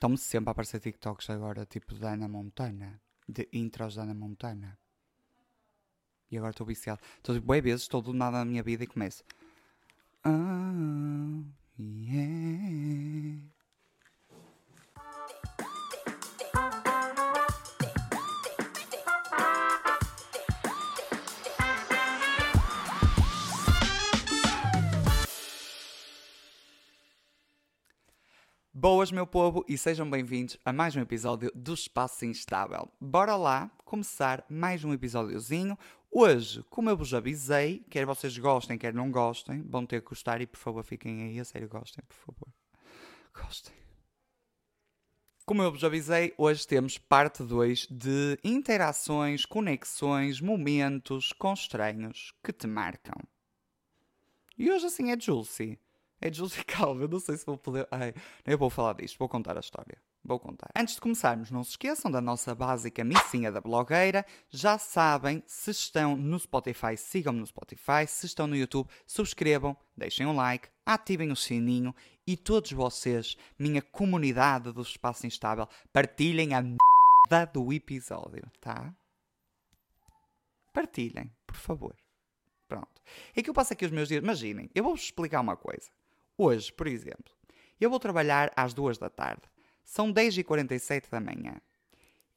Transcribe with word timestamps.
Estão-me 0.00 0.16
sempre 0.16 0.48
a 0.48 0.52
aparecer 0.52 0.80
TikToks 0.80 1.28
agora, 1.28 1.66
tipo 1.66 1.94
da 1.94 2.14
Ana 2.14 2.26
Montana. 2.26 2.98
De 3.28 3.46
intros 3.52 3.96
da 3.96 4.04
Ana 4.04 4.14
Montana. 4.14 4.78
E 6.30 6.38
agora 6.38 6.52
estou 6.52 6.66
viciado. 6.66 7.02
Estou 7.18 7.34
tipo, 7.34 7.46
bem 7.46 7.60
vezes, 7.60 7.82
estou 7.82 8.00
do 8.00 8.14
nada 8.14 8.38
na 8.38 8.46
minha 8.46 8.62
vida 8.62 8.82
e 8.82 8.86
começo. 8.86 9.22
Oh, 10.24 11.44
yeah. 11.78 13.49
Boas, 28.82 29.12
meu 29.12 29.26
povo, 29.26 29.62
e 29.68 29.76
sejam 29.76 30.08
bem-vindos 30.08 30.56
a 30.64 30.72
mais 30.72 30.96
um 30.96 31.02
episódio 31.02 31.52
do 31.54 31.74
Espaço 31.74 32.24
Instável. 32.24 32.90
Bora 32.98 33.36
lá 33.36 33.70
começar 33.84 34.42
mais 34.48 34.82
um 34.82 34.94
episódiozinho. 34.94 35.76
Hoje, 36.10 36.64
como 36.70 36.88
eu 36.88 36.96
vos 36.96 37.12
avisei, 37.12 37.84
quer 37.90 38.06
vocês 38.06 38.38
gostem, 38.38 38.78
quer 38.78 38.94
não 38.94 39.10
gostem, 39.10 39.60
vão 39.68 39.84
ter 39.84 40.00
que 40.00 40.08
gostar 40.08 40.40
e 40.40 40.46
por 40.46 40.56
favor 40.56 40.82
fiquem 40.82 41.24
aí, 41.24 41.38
a 41.38 41.44
sério, 41.44 41.68
gostem, 41.68 42.02
por 42.08 42.16
favor. 42.16 42.48
Gostem. 43.34 43.74
Como 45.44 45.62
eu 45.62 45.70
vos 45.70 45.84
avisei, 45.84 46.32
hoje 46.38 46.66
temos 46.66 46.96
parte 46.96 47.42
2 47.42 47.86
de 47.90 48.38
interações, 48.42 49.44
conexões, 49.44 50.40
momentos 50.40 51.34
com 51.34 51.52
estranhos 51.52 52.32
que 52.42 52.50
te 52.50 52.66
marcam. 52.66 53.20
E 54.56 54.70
hoje 54.70 54.86
assim 54.86 55.10
é 55.12 55.20
Julcie. 55.20 55.78
É 56.20 56.30
Julie 56.32 56.64
Calva, 56.64 57.02
eu 57.04 57.08
não 57.08 57.18
sei 57.18 57.36
se 57.36 57.46
vou 57.46 57.56
poder. 57.56 57.88
Ai, 57.90 58.12
eu 58.46 58.58
vou 58.58 58.68
falar 58.68 58.92
disto, 58.94 59.18
vou 59.18 59.28
contar 59.28 59.56
a 59.56 59.60
história. 59.60 59.96
Vou 60.22 60.38
contar. 60.38 60.68
Antes 60.76 60.96
de 60.96 61.00
começarmos, 61.00 61.50
não 61.50 61.64
se 61.64 61.70
esqueçam 61.70 62.10
da 62.10 62.20
nossa 62.20 62.54
básica 62.54 63.02
missinha 63.02 63.50
da 63.50 63.60
blogueira. 63.60 64.24
Já 64.50 64.76
sabem, 64.76 65.42
se 65.46 65.70
estão 65.70 66.14
no 66.14 66.38
Spotify, 66.38 66.94
sigam-me 66.96 67.40
no 67.40 67.46
Spotify. 67.46 68.06
Se 68.06 68.26
estão 68.26 68.46
no 68.46 68.54
YouTube, 68.54 68.88
subscrevam, 69.06 69.74
deixem 69.96 70.26
um 70.26 70.36
like, 70.36 70.68
ativem 70.84 71.32
o 71.32 71.36
sininho 71.36 71.94
e 72.26 72.36
todos 72.36 72.70
vocês, 72.72 73.36
minha 73.58 73.80
comunidade 73.80 74.72
do 74.72 74.82
Espaço 74.82 75.26
Instável, 75.26 75.66
partilhem 75.90 76.52
a 76.54 76.60
merda 76.60 77.50
do 77.50 77.72
episódio, 77.72 78.42
tá? 78.60 78.94
Partilhem, 80.72 81.32
por 81.46 81.56
favor. 81.56 81.96
Pronto. 82.68 83.02
É 83.34 83.42
que 83.42 83.50
eu 83.50 83.54
passo 83.54 83.72
aqui 83.72 83.84
os 83.84 83.90
meus 83.90 84.06
dias. 84.06 84.22
Imaginem, 84.22 84.70
eu 84.74 84.84
vou-vos 84.84 85.02
explicar 85.02 85.40
uma 85.40 85.56
coisa. 85.56 85.90
Hoje, 86.42 86.72
por 86.72 86.86
exemplo, 86.86 87.34
eu 87.78 87.90
vou 87.90 88.00
trabalhar 88.00 88.50
às 88.56 88.72
duas 88.72 88.96
da 88.96 89.10
tarde. 89.10 89.42
São 89.84 90.10
10h47 90.10 91.10
da 91.10 91.20
manhã. 91.20 91.60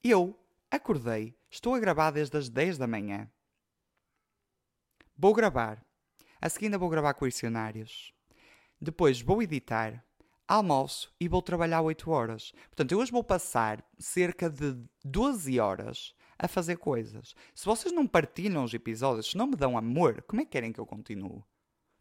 Eu 0.03 0.37
acordei, 0.69 1.33
estou 1.49 1.73
a 1.73 1.79
gravar 1.79 2.11
desde 2.11 2.35
as 2.35 2.49
10 2.49 2.77
da 2.77 2.85
manhã. 2.85 3.31
Vou 5.17 5.33
gravar. 5.33 5.81
A 6.41 6.49
seguir 6.49 6.77
vou 6.77 6.89
gravar 6.89 7.13
questionários. 7.13 8.13
Depois 8.77 9.21
vou 9.21 9.41
editar, 9.41 10.03
almoço 10.45 11.09
e 11.17 11.29
vou 11.29 11.41
trabalhar 11.41 11.81
8 11.81 12.11
horas. 12.11 12.51
Portanto, 12.65 12.91
eu 12.91 12.99
hoje 12.99 13.09
vou 13.09 13.23
passar 13.23 13.89
cerca 13.97 14.49
de 14.49 14.77
12 15.05 15.61
horas 15.61 16.13
a 16.37 16.49
fazer 16.49 16.75
coisas. 16.75 17.33
Se 17.55 17.65
vocês 17.65 17.93
não 17.93 18.05
partilham 18.05 18.65
os 18.65 18.73
episódios, 18.73 19.31
se 19.31 19.37
não 19.37 19.47
me 19.47 19.55
dão 19.55 19.77
amor, 19.77 20.21
como 20.23 20.41
é 20.41 20.43
que 20.43 20.51
querem 20.51 20.73
que 20.73 20.79
eu 20.81 20.85
continue? 20.85 21.41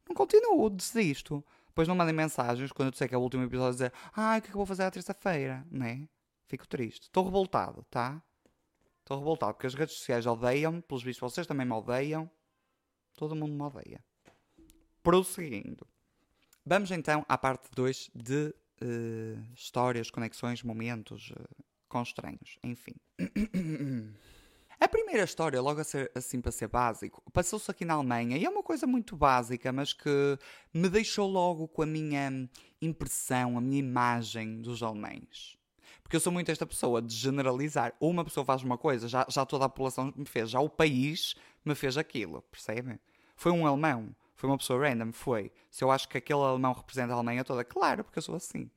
Não 0.09 0.17
continuo, 0.17 0.69
desisto. 0.69 1.45
Depois 1.73 1.89
não 1.89 1.95
mandem 1.95 2.15
mensagens 2.15 2.71
quando 2.71 2.89
eu 2.89 2.91
disser 2.91 3.09
que 3.09 3.15
é 3.15 3.19
o 3.19 3.21
último 3.23 3.45
episódio 3.45 3.73
dizer 3.73 3.93
ai, 4.13 4.39
o 4.39 4.43
que 4.43 4.49
é 4.49 4.51
que 4.51 4.55
eu 4.55 4.59
vou 4.59 4.67
fazer 4.67 4.83
à 4.83 4.91
terça-feira, 4.91 5.67
né? 5.71 6.07
Fico 6.45 6.69
triste. 6.69 7.05
Estou 7.05 7.25
revoltado, 7.25 7.83
tá? 7.91 8.23
Estou 9.01 9.19
revoltado 9.19 9.55
porque 9.55 9.67
as 9.67 9.73
redes 9.73 9.97
sociais 9.97 10.27
odeiam-me, 10.27 10.83
pelos 10.83 11.03
vistos 11.03 11.33
vocês 11.33 11.47
também 11.47 11.67
me 11.67 11.73
odeiam. 11.73 12.31
Todo 13.15 13.35
mundo 13.35 13.55
me 13.55 13.63
odeia. 13.63 14.05
Prosseguindo. 15.03 15.87
Vamos 16.65 16.91
então 16.91 17.25
à 17.27 17.39
parte 17.39 17.71
2 17.75 18.11
de 18.15 18.55
uh, 18.83 19.55
histórias, 19.55 20.11
conexões, 20.11 20.63
momentos 20.63 21.31
uh, 21.31 21.65
com 21.89 22.03
estranhos. 22.03 22.59
Enfim. 22.63 22.97
A 24.83 24.89
primeira 24.89 25.23
história, 25.23 25.63
logo 25.63 25.81
a 25.81 25.85
ser, 25.85 26.11
assim 26.13 26.41
para 26.41 26.51
ser 26.51 26.67
básico, 26.67 27.23
passou-se 27.33 27.71
aqui 27.71 27.85
na 27.85 27.95
Alemanha 27.95 28.37
e 28.37 28.45
é 28.45 28.51
uma 28.51 28.65
coisa 28.65 28.85
muito 28.85 29.15
básica, 29.15 29.71
mas 29.71 29.93
que 29.93 30.37
me 30.75 30.89
deixou 30.89 31.31
logo 31.31 31.69
com 31.69 31.83
a 31.83 31.87
minha 31.87 32.51
impressão, 32.81 33.57
a 33.57 33.61
minha 33.61 33.79
imagem 33.79 34.61
dos 34.61 34.83
alemães. 34.83 35.57
Porque 36.03 36.17
eu 36.17 36.21
sou 36.21 36.33
muito 36.33 36.51
esta 36.51 36.67
pessoa 36.67 37.01
de 37.01 37.15
generalizar. 37.15 37.95
Uma 38.01 38.25
pessoa 38.25 38.45
faz 38.45 38.65
uma 38.65 38.77
coisa, 38.77 39.07
já, 39.07 39.25
já 39.31 39.47
toda 39.47 39.67
a 39.67 39.69
população 39.69 40.13
me 40.17 40.27
fez, 40.27 40.51
já 40.51 40.59
o 40.59 40.69
país 40.69 41.37
me 41.65 41.77
fez 41.77 41.97
aquilo, 41.97 42.43
percebe? 42.51 42.99
Foi 43.37 43.53
um 43.53 43.65
alemão, 43.65 44.13
foi 44.35 44.51
uma 44.51 44.59
pessoa 44.59 44.81
random, 44.81 45.13
foi. 45.13 45.53
Se 45.71 45.85
eu 45.85 45.93
acho 45.93 46.09
que 46.09 46.19
aquele 46.19 46.41
alemão 46.41 46.73
representa 46.73 47.13
a 47.13 47.15
Alemanha 47.15 47.45
toda, 47.45 47.63
claro, 47.63 48.03
porque 48.03 48.19
eu 48.19 48.23
sou 48.23 48.35
assim. 48.35 48.69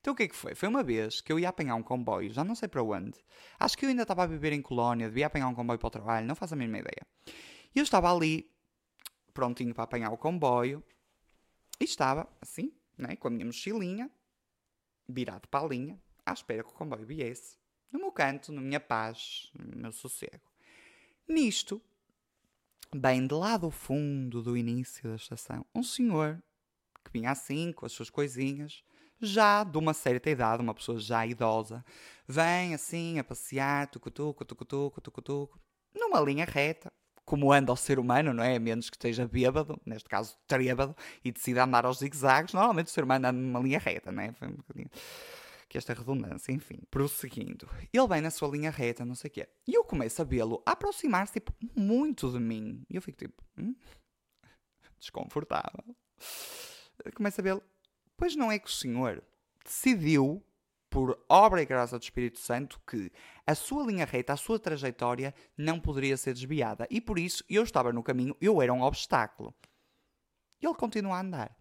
Então 0.00 0.14
o 0.14 0.16
que 0.16 0.22
é 0.22 0.28
que 0.28 0.36
foi? 0.36 0.54
Foi 0.54 0.68
uma 0.68 0.82
vez 0.82 1.20
que 1.20 1.30
eu 1.30 1.38
ia 1.38 1.50
apanhar 1.50 1.74
um 1.74 1.82
comboio, 1.82 2.32
já 2.32 2.42
não 2.42 2.54
sei 2.54 2.68
para 2.68 2.82
onde. 2.82 3.18
Acho 3.58 3.76
que 3.76 3.84
eu 3.84 3.90
ainda 3.90 4.02
estava 4.02 4.22
a 4.22 4.26
viver 4.26 4.52
em 4.52 4.62
Colónia, 4.62 5.08
devia 5.08 5.26
apanhar 5.26 5.48
um 5.48 5.54
comboio 5.54 5.78
para 5.78 5.88
o 5.88 5.90
trabalho, 5.90 6.26
não 6.26 6.34
faço 6.34 6.54
a 6.54 6.56
mínima 6.56 6.78
ideia. 6.78 7.06
E 7.74 7.78
eu 7.78 7.82
estava 7.82 8.12
ali, 8.12 8.50
prontinho 9.34 9.74
para 9.74 9.84
apanhar 9.84 10.10
o 10.10 10.16
comboio, 10.16 10.82
e 11.78 11.84
estava 11.84 12.26
assim, 12.40 12.72
né, 12.96 13.14
com 13.16 13.28
a 13.28 13.30
minha 13.30 13.44
mochilinha, 13.44 14.10
virado 15.06 15.48
para 15.48 15.64
a 15.64 15.68
linha, 15.68 16.00
à 16.24 16.32
espera 16.32 16.64
que 16.64 16.70
o 16.70 16.74
comboio 16.74 17.04
viesse, 17.04 17.58
no 17.92 17.98
meu 17.98 18.12
canto, 18.12 18.52
na 18.52 18.60
minha 18.60 18.80
paz, 18.80 19.50
no 19.54 19.76
meu 19.76 19.92
sossego. 19.92 20.40
Nisto, 21.28 21.80
bem 22.94 23.26
de 23.26 23.34
lá 23.34 23.56
do 23.56 23.70
fundo 23.70 24.42
do 24.42 24.56
início 24.56 25.10
da 25.10 25.16
estação, 25.16 25.64
um 25.74 25.82
senhor 25.82 26.42
que 27.04 27.10
vinha 27.12 27.30
assim, 27.30 27.72
com 27.72 27.86
as 27.86 27.92
suas 27.92 28.10
coisinhas, 28.10 28.82
já 29.20 29.64
de 29.64 29.78
uma 29.78 29.92
certa 29.94 30.30
idade, 30.30 30.62
uma 30.62 30.74
pessoa 30.74 30.98
já 30.98 31.26
idosa, 31.26 31.84
vem 32.26 32.74
assim 32.74 33.18
a 33.18 33.24
passear, 33.24 33.88
tucutuco, 33.88 34.44
tucutuco, 34.44 35.00
tucutuco, 35.00 35.60
numa 35.94 36.20
linha 36.20 36.44
reta, 36.44 36.88
como 37.24 37.52
anda 37.52 37.72
o 37.72 37.76
ser 37.76 37.98
humano, 37.98 38.32
não 38.32 38.42
é? 38.42 38.56
A 38.56 38.60
menos 38.60 38.90
que 38.90 38.96
esteja 38.96 39.26
bêbado, 39.26 39.80
neste 39.86 40.08
caso 40.08 40.36
trêbado, 40.46 40.96
e 41.24 41.30
decida 41.30 41.64
andar 41.64 41.84
aos 41.84 41.98
zigue-zagues, 41.98 42.54
normalmente 42.54 42.88
o 42.88 42.90
ser 42.90 43.04
humano 43.04 43.28
anda 43.28 43.38
numa 43.38 43.60
linha 43.60 43.78
reta, 43.78 44.10
não 44.10 44.22
é? 44.22 44.32
Foi 44.32 44.48
um 44.48 44.56
bocadinho 44.56 44.90
que 45.68 45.78
esta 45.78 45.94
redundância, 45.94 46.50
enfim, 46.50 46.80
prosseguindo. 46.90 47.68
Ele 47.92 48.08
vem 48.08 48.20
na 48.20 48.30
sua 48.30 48.48
linha 48.48 48.72
reta, 48.72 49.04
não 49.04 49.14
sei 49.14 49.28
o 49.28 49.32
quê, 49.32 49.48
e 49.68 49.74
eu 49.74 49.84
começo 49.84 50.20
a 50.20 50.24
vê-lo 50.24 50.60
aproximar-se, 50.66 51.34
tipo, 51.34 51.54
muito 51.76 52.28
de 52.32 52.40
mim. 52.40 52.82
E 52.90 52.96
eu 52.96 53.02
fico 53.02 53.18
tipo, 53.18 53.40
hum? 53.56 53.76
desconfortável. 54.98 55.84
Começo 57.14 57.40
a 57.40 57.44
vê-lo 57.44 57.62
Pois 58.20 58.36
não 58.36 58.52
é 58.52 58.58
que 58.58 58.68
o 58.68 58.70
Senhor 58.70 59.24
decidiu, 59.64 60.44
por 60.90 61.24
obra 61.26 61.62
e 61.62 61.64
graça 61.64 61.98
do 61.98 62.02
Espírito 62.02 62.38
Santo, 62.38 62.78
que 62.86 63.10
a 63.46 63.54
sua 63.54 63.82
linha 63.86 64.04
reta, 64.04 64.34
a 64.34 64.36
sua 64.36 64.58
trajetória, 64.58 65.34
não 65.56 65.80
poderia 65.80 66.18
ser 66.18 66.34
desviada. 66.34 66.86
E 66.90 67.00
por 67.00 67.18
isso 67.18 67.42
eu 67.48 67.62
estava 67.62 67.94
no 67.94 68.02
caminho, 68.02 68.36
eu 68.38 68.60
era 68.60 68.74
um 68.74 68.82
obstáculo. 68.82 69.54
E 70.60 70.66
ele 70.66 70.74
continua 70.74 71.16
a 71.16 71.20
andar. 71.22 71.56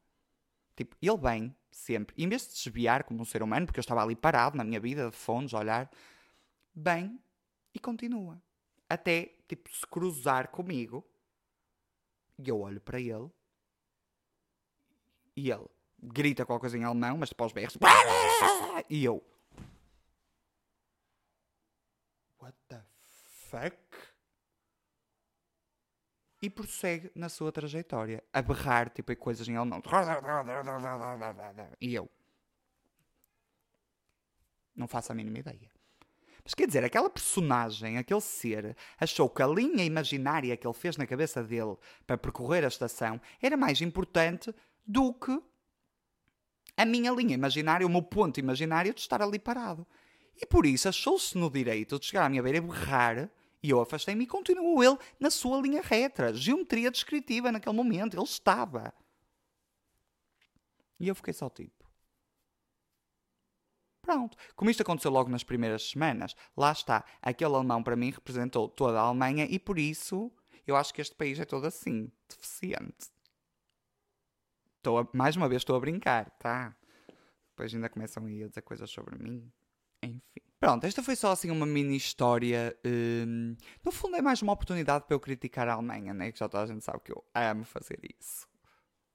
Tipo, 0.76 0.98
ele 1.02 1.18
vem 1.18 1.56
sempre, 1.72 2.14
em 2.22 2.28
vez 2.28 2.50
de 2.50 2.56
desviar 2.56 3.06
como 3.06 3.22
um 3.22 3.26
ser 3.26 3.42
humano, 3.42 3.66
porque 3.66 3.80
eu 3.80 3.82
estava 3.82 4.04
ali 4.04 4.14
parado 4.14 4.58
na 4.58 4.66
minha 4.66 4.82
vida, 4.82 5.10
de 5.10 5.16
fones, 5.16 5.54
a 5.54 5.60
olhar, 5.60 5.90
vem 6.76 7.24
e 7.74 7.80
continua. 7.80 8.38
Até, 8.90 9.34
tipo, 9.48 9.74
se 9.74 9.88
cruzar 9.88 10.50
comigo. 10.50 11.10
E 12.38 12.50
eu 12.50 12.60
olho 12.60 12.82
para 12.82 13.00
ele. 13.00 13.32
E 15.38 15.50
ele 15.50 15.79
grita 16.02 16.46
qualquer 16.46 16.62
coisa 16.62 16.78
em 16.78 16.84
alemão, 16.84 17.18
mas 17.18 17.30
depois 17.30 17.52
berros. 17.52 17.78
E 18.90 19.04
eu. 19.04 19.24
What 22.42 22.58
the 22.68 22.82
fuck? 23.50 23.78
E 26.42 26.50
prossegue 26.50 27.12
na 27.14 27.28
sua 27.28 27.52
trajetória, 27.52 28.24
a 28.32 28.42
berrar 28.42 28.90
tipo 28.90 29.14
coisas 29.18 29.48
em 29.48 29.58
alemão. 29.58 29.82
E 31.82 31.94
eu. 31.94 32.10
Não 34.76 34.88
faço 34.88 35.12
a 35.12 35.16
mínima 35.16 35.40
ideia. 35.40 35.70
Mas 36.42 36.54
quer 36.54 36.66
dizer, 36.66 36.84
aquela 36.84 37.10
personagem, 37.10 37.98
aquele 37.98 38.22
ser, 38.22 38.76
achou 38.98 39.30
que 39.30 39.44
a 39.44 39.48
linha 39.48 39.84
imaginária 39.84 40.56
que 40.56 40.66
ele 40.66 40.74
fez 40.74 40.96
na 40.96 41.06
cabeça 41.06 41.44
dele 41.44 41.78
para 42.08 42.18
percorrer 42.18 42.64
a 42.64 42.70
estação 42.70 43.20
era 43.42 43.58
mais 43.58 43.82
importante 43.82 44.56
do 44.88 45.14
que 45.14 45.40
a 46.80 46.86
minha 46.86 47.12
linha 47.12 47.34
imaginária, 47.34 47.86
o 47.86 47.90
meu 47.90 48.02
ponto 48.02 48.40
imaginário 48.40 48.94
de 48.94 49.02
estar 49.02 49.22
ali 49.22 49.38
parado. 49.38 49.86
E 50.42 50.46
por 50.46 50.66
isso 50.66 50.88
achou-se 50.88 51.38
no 51.38 51.50
direito 51.50 52.00
de 52.00 52.06
chegar 52.06 52.26
à 52.26 52.30
minha 52.30 52.42
beira 52.42 52.60
e 52.60 52.62
berrar, 52.62 53.30
e 53.62 53.70
eu 53.70 53.82
afastei-me 53.82 54.24
e 54.24 54.28
continuou 54.28 54.82
ele 54.82 54.98
na 55.20 55.30
sua 55.30 55.60
linha 55.60 55.82
reta, 55.82 56.34
geometria 56.34 56.90
descritiva 56.90 57.52
naquele 57.52 57.76
momento, 57.76 58.16
ele 58.16 58.24
estava. 58.24 58.94
E 60.98 61.10
eu 61.10 61.16
fiquei 61.16 61.34
só 61.34 61.50
tipo. 61.50 61.86
Pronto. 64.02 64.38
Como 64.56 64.72
isto 64.72 64.82
aconteceu 64.82 65.12
logo 65.12 65.30
nas 65.30 65.44
primeiras 65.44 65.84
semanas, 65.90 66.34
lá 66.56 66.72
está. 66.72 67.04
Aquele 67.22 67.56
alemão 67.56 67.84
para 67.84 67.98
mim 67.98 68.10
representou 68.10 68.70
toda 68.70 69.00
a 69.00 69.04
Alemanha 69.04 69.46
e 69.50 69.60
por 69.60 69.78
isso 69.78 70.32
eu 70.66 70.78
acho 70.78 70.94
que 70.94 71.02
este 71.02 71.16
país 71.16 71.38
é 71.40 71.46
todo 71.46 71.68
assim, 71.68 72.10
deficiente. 72.30 73.19
Estou 74.80 74.98
a, 74.98 75.08
mais 75.14 75.36
uma 75.36 75.50
vez 75.50 75.62
estou 75.62 75.76
a 75.76 75.80
brincar, 75.80 76.30
tá? 76.32 76.74
Depois 77.50 77.76
ainda 77.76 77.90
começam 77.90 78.26
a 78.26 78.30
dizer 78.30 78.62
coisas 78.62 78.90
sobre 78.90 79.22
mim. 79.22 79.52
Enfim. 80.02 80.22
Pronto, 80.58 80.86
esta 80.86 81.04
foi 81.04 81.16
só 81.16 81.32
assim 81.32 81.52
uma 81.52 81.66
mini 81.66 81.98
história. 81.98 82.78
Hum, 82.86 83.58
no 83.84 83.92
fundo 83.92 84.16
é 84.16 84.22
mais 84.22 84.42
uma 84.42 84.54
oportunidade 84.54 85.06
para 85.06 85.14
eu 85.14 85.20
criticar 85.20 85.68
a 85.68 85.74
Alemanha, 85.74 86.14
né? 86.14 86.32
Que 86.32 86.40
já 86.40 86.48
toda 86.48 86.64
a 86.64 86.68
gente 86.68 86.84
sabe 86.84 87.02
que 87.04 87.12
eu 87.12 87.24
amo 87.34 87.66
fazer 87.66 88.00
isso. 88.18 88.48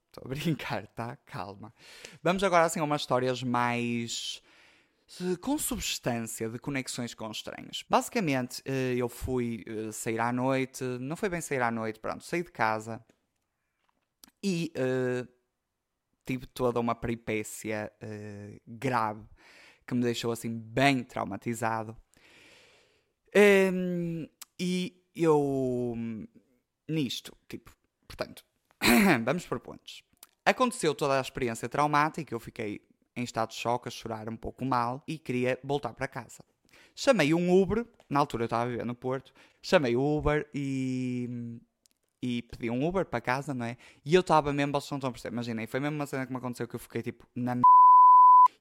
Estou 0.07 0.23
a 0.25 0.27
brincar, 0.27 0.85
tá? 0.87 1.17
Calma. 1.25 1.73
Vamos 2.21 2.43
agora 2.43 2.65
assim 2.65 2.79
a 2.79 2.83
umas 2.83 3.01
histórias 3.01 3.41
mais 3.41 4.41
com 5.41 5.57
substância 5.57 6.47
de 6.47 6.59
conexões 6.59 7.15
com 7.15 7.29
estranhos. 7.29 7.83
Basicamente, 7.89 8.61
eh, 8.65 8.95
eu 8.95 9.09
fui 9.09 9.63
eh, 9.67 9.91
sair 9.91 10.19
à 10.19 10.31
noite, 10.31 10.83
não 10.99 11.15
foi 11.15 11.29
bem 11.29 11.41
sair 11.41 11.61
à 11.61 11.69
noite, 11.69 11.99
pronto, 11.99 12.23
saí 12.23 12.43
de 12.43 12.51
casa 12.51 13.03
e 14.43 14.71
tive 16.25 16.45
toda 16.47 16.79
uma 16.79 16.95
peripécia 16.95 17.91
uh, 18.01 18.61
grave 18.67 19.23
que 19.85 19.93
me 19.93 20.01
deixou 20.01 20.31
assim 20.31 20.57
bem 20.57 21.03
traumatizado. 21.03 21.95
Um, 23.73 24.27
e 24.59 25.03
eu, 25.15 25.93
nisto, 26.87 27.35
tipo, 27.47 27.71
portanto, 28.07 28.43
vamos 29.23 29.45
por 29.45 29.59
pontos. 29.59 30.03
Aconteceu 30.45 30.95
toda 30.95 31.17
a 31.17 31.21
experiência 31.21 31.67
traumática, 31.69 32.33
eu 32.33 32.39
fiquei 32.39 32.81
em 33.15 33.23
estado 33.23 33.49
de 33.49 33.55
choque, 33.55 33.87
a 33.87 33.91
chorar 33.91 34.29
um 34.29 34.35
pouco 34.35 34.65
mal 34.65 35.03
e 35.07 35.17
queria 35.17 35.59
voltar 35.63 35.93
para 35.93 36.07
casa. 36.07 36.43
Chamei 36.95 37.33
um 37.33 37.61
Uber, 37.61 37.85
na 38.09 38.19
altura 38.19 38.43
eu 38.43 38.45
estava 38.45 38.63
a 38.63 38.67
viver 38.67 38.85
no 38.85 38.95
Porto, 38.95 39.33
chamei 39.61 39.95
o 39.95 40.17
Uber 40.17 40.47
e, 40.53 41.59
e 42.25 42.41
pedi 42.41 42.71
um 42.71 42.83
Uber 42.83 43.05
para 43.05 43.21
casa, 43.21 43.53
não 43.53 43.67
é? 43.67 43.77
E 44.03 44.15
eu 44.15 44.21
estava 44.21 44.51
mesmo, 44.51 44.71
vocês 44.71 44.89
não 44.89 44.97
estão 44.97 45.09
a 45.09 45.13
perceber, 45.13 45.31
imaginei, 45.31 45.67
foi 45.67 45.79
mesmo 45.79 45.95
uma 45.95 46.07
cena 46.07 46.25
que 46.25 46.31
me 46.31 46.37
aconteceu 46.39 46.67
que 46.67 46.75
eu 46.75 46.79
fiquei 46.79 47.03
tipo 47.03 47.23
na 47.35 47.55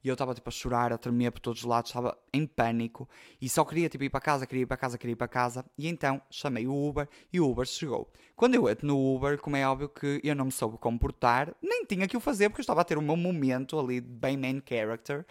e 0.03 0.09
eu 0.09 0.13
estava 0.13 0.35
tipo 0.35 0.47
a 0.51 0.53
chorar, 0.53 0.93
a 0.93 0.99
tremer 0.99 1.31
por 1.31 1.41
todos 1.41 1.61
os 1.61 1.67
lados, 1.67 1.89
estava 1.91 2.19
em 2.31 2.47
pânico 2.47 3.09
e 3.41 3.49
só 3.49 3.65
queria 3.65 3.89
tipo 3.89 4.05
ir 4.05 4.11
para 4.11 4.21
casa, 4.21 4.47
queria 4.47 4.65
ir 4.65 4.67
para 4.67 4.77
casa, 4.77 4.99
queria 4.99 5.13
ir 5.13 5.17
para 5.17 5.29
casa. 5.29 5.65
E 5.79 5.89
então 5.89 6.21
chamei 6.31 6.67
o 6.67 6.75
Uber 6.75 7.09
e 7.33 7.41
o 7.41 7.51
Uber 7.51 7.65
chegou. 7.65 8.07
Quando 8.37 8.55
eu 8.55 8.69
entro 8.69 8.87
no 8.87 9.15
Uber, 9.15 9.39
como 9.39 9.57
é 9.57 9.67
óbvio 9.67 9.89
que 9.89 10.21
eu 10.23 10.35
não 10.35 10.47
me 10.47 10.53
soube 10.53 10.77
comportar, 10.77 11.55
nem 11.63 11.87
tinha 11.87 12.07
que 12.07 12.17
o 12.19 12.21
fazer 12.21 12.51
porque 12.51 12.61
eu 12.61 12.65
estava 12.65 12.83
a 12.83 12.85
ter 12.85 12.99
o 12.99 13.03
meu 13.03 13.17
momento 13.17 13.79
ali 13.79 13.99
bem 13.99 14.37
main 14.37 14.63
character. 14.67 15.25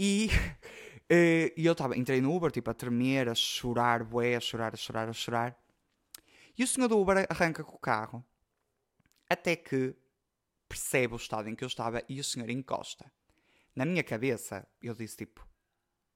E, 0.00 0.30
eh, 1.10 1.52
e 1.54 1.66
eu 1.66 1.72
estava, 1.72 1.94
entrei 1.94 2.22
no 2.22 2.34
Uber 2.34 2.50
tipo 2.50 2.70
a 2.70 2.74
tremer, 2.74 3.28
a 3.28 3.34
chorar, 3.34 4.02
bué, 4.02 4.36
a 4.36 4.40
chorar, 4.40 4.72
a 4.72 4.76
chorar, 4.78 5.08
a 5.10 5.12
chorar. 5.12 5.65
E 6.58 6.64
o 6.64 6.66
senhor 6.66 6.88
do 6.88 6.98
Uber 6.98 7.26
arranca 7.28 7.62
com 7.62 7.76
o 7.76 7.78
carro 7.78 8.24
até 9.28 9.56
que 9.56 9.94
percebe 10.68 11.14
o 11.14 11.16
estado 11.16 11.48
em 11.48 11.54
que 11.54 11.64
eu 11.64 11.68
estava 11.68 12.02
e 12.08 12.18
o 12.18 12.24
senhor 12.24 12.48
encosta 12.50 13.10
na 13.76 13.84
minha 13.84 14.02
cabeça, 14.02 14.66
eu 14.82 14.94
disse 14.94 15.18
tipo: 15.18 15.46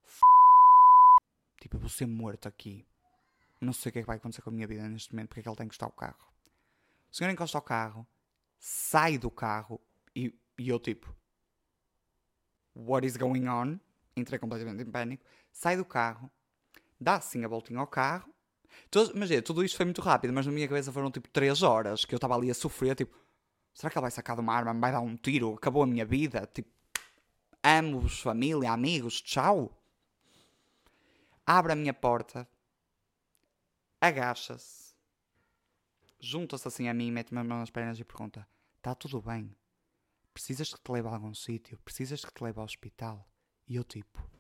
F... 0.03 0.21
Tipo, 1.61 1.77
eu 1.77 1.81
vou 1.81 1.91
ser 1.91 2.07
morto 2.07 2.49
aqui. 2.49 2.87
Não 3.61 3.75
sei 3.75 3.91
o 3.91 3.93
que 3.93 3.99
é 3.99 4.03
que 4.03 4.07
vai 4.07 4.17
acontecer 4.17 4.41
com 4.41 4.49
a 4.49 4.53
minha 4.53 4.67
vida 4.67 4.89
neste 4.89 5.13
momento, 5.13 5.29
porque 5.29 5.41
é 5.41 5.43
que 5.43 5.49
ele 5.49 5.57
tem 5.57 5.69
que 5.69 5.75
encostar 5.75 5.89
o 5.91 5.93
carro. 5.93 6.27
O 7.13 7.15
senhor 7.15 7.31
encosta 7.31 7.59
o 7.59 7.63
carro, 7.63 8.07
sai 8.59 9.19
do 9.19 9.31
carro 9.31 9.79
e, 10.17 10.35
e 10.59 10.69
eu 10.71 10.81
tipo: 10.81 11.15
What 12.75 13.07
is 13.07 13.19
going 13.19 13.47
on? 13.47 13.79
Entrei 14.17 14.39
completamente 14.39 14.83
em 14.83 14.91
pânico. 14.91 15.23
Sai 15.53 15.77
do 15.77 15.85
carro, 15.85 16.33
dá 16.99 17.17
assim 17.17 17.45
a 17.45 17.49
voltinha 17.49 17.79
ao 17.79 17.87
carro. 17.87 18.35
Todo, 18.91 19.13
mas 19.17 19.31
é, 19.31 19.41
tudo 19.41 19.65
isto 19.65 19.77
foi 19.77 19.85
muito 19.85 20.01
rápido, 20.01 20.33
mas 20.33 20.47
na 20.47 20.53
minha 20.53 20.69
cabeça 20.69 20.93
foram 20.93 21.11
tipo 21.11 21.29
3 21.29 21.63
horas 21.63 22.05
que 22.05 22.15
eu 22.15 22.17
estava 22.17 22.35
ali 22.35 22.51
a 22.51 22.55
sofrer. 22.55 22.95
Tipo, 22.95 23.17
será 23.73 23.91
que 23.91 23.99
ele 23.99 24.03
vai 24.03 24.11
sacar 24.11 24.37
de 24.37 24.43
uma 24.43 24.55
arma, 24.55 24.75
vai 24.75 24.93
dar 24.93 25.01
um 25.01 25.17
tiro? 25.17 25.55
Acabou 25.55 25.83
a 25.83 25.87
minha 25.87 26.05
vida? 26.05 26.49
Tipo, 26.53 26.71
amo-vos, 27.63 28.21
família, 28.21 28.73
amigos, 28.73 29.21
tchau. 29.21 29.77
Abre 31.47 31.73
a 31.73 31.77
minha 31.77 31.93
porta, 31.93 32.49
agacha-se, 34.01 34.95
junta-se 36.21 36.69
assim 36.69 36.89
a 36.89 36.95
mim, 36.95 37.11
mete-me 37.11 37.41
as 37.41 37.47
mãos 37.47 37.61
nas 37.61 37.71
pernas 37.71 37.99
e 37.99 38.05
pergunta: 38.05 38.47
Está 38.77 38.95
tudo 38.95 39.21
bem? 39.21 39.55
Precisas 40.33 40.73
que 40.73 40.81
te 40.81 40.93
leve 40.93 41.09
a 41.09 41.13
algum 41.13 41.35
sítio? 41.35 41.79
Precisas 41.85 42.25
que 42.25 42.33
te 42.33 42.43
leve 42.45 42.59
ao 42.59 42.65
hospital? 42.65 43.29
E 43.67 43.77
eu 43.77 43.85
tipo. 43.85 44.40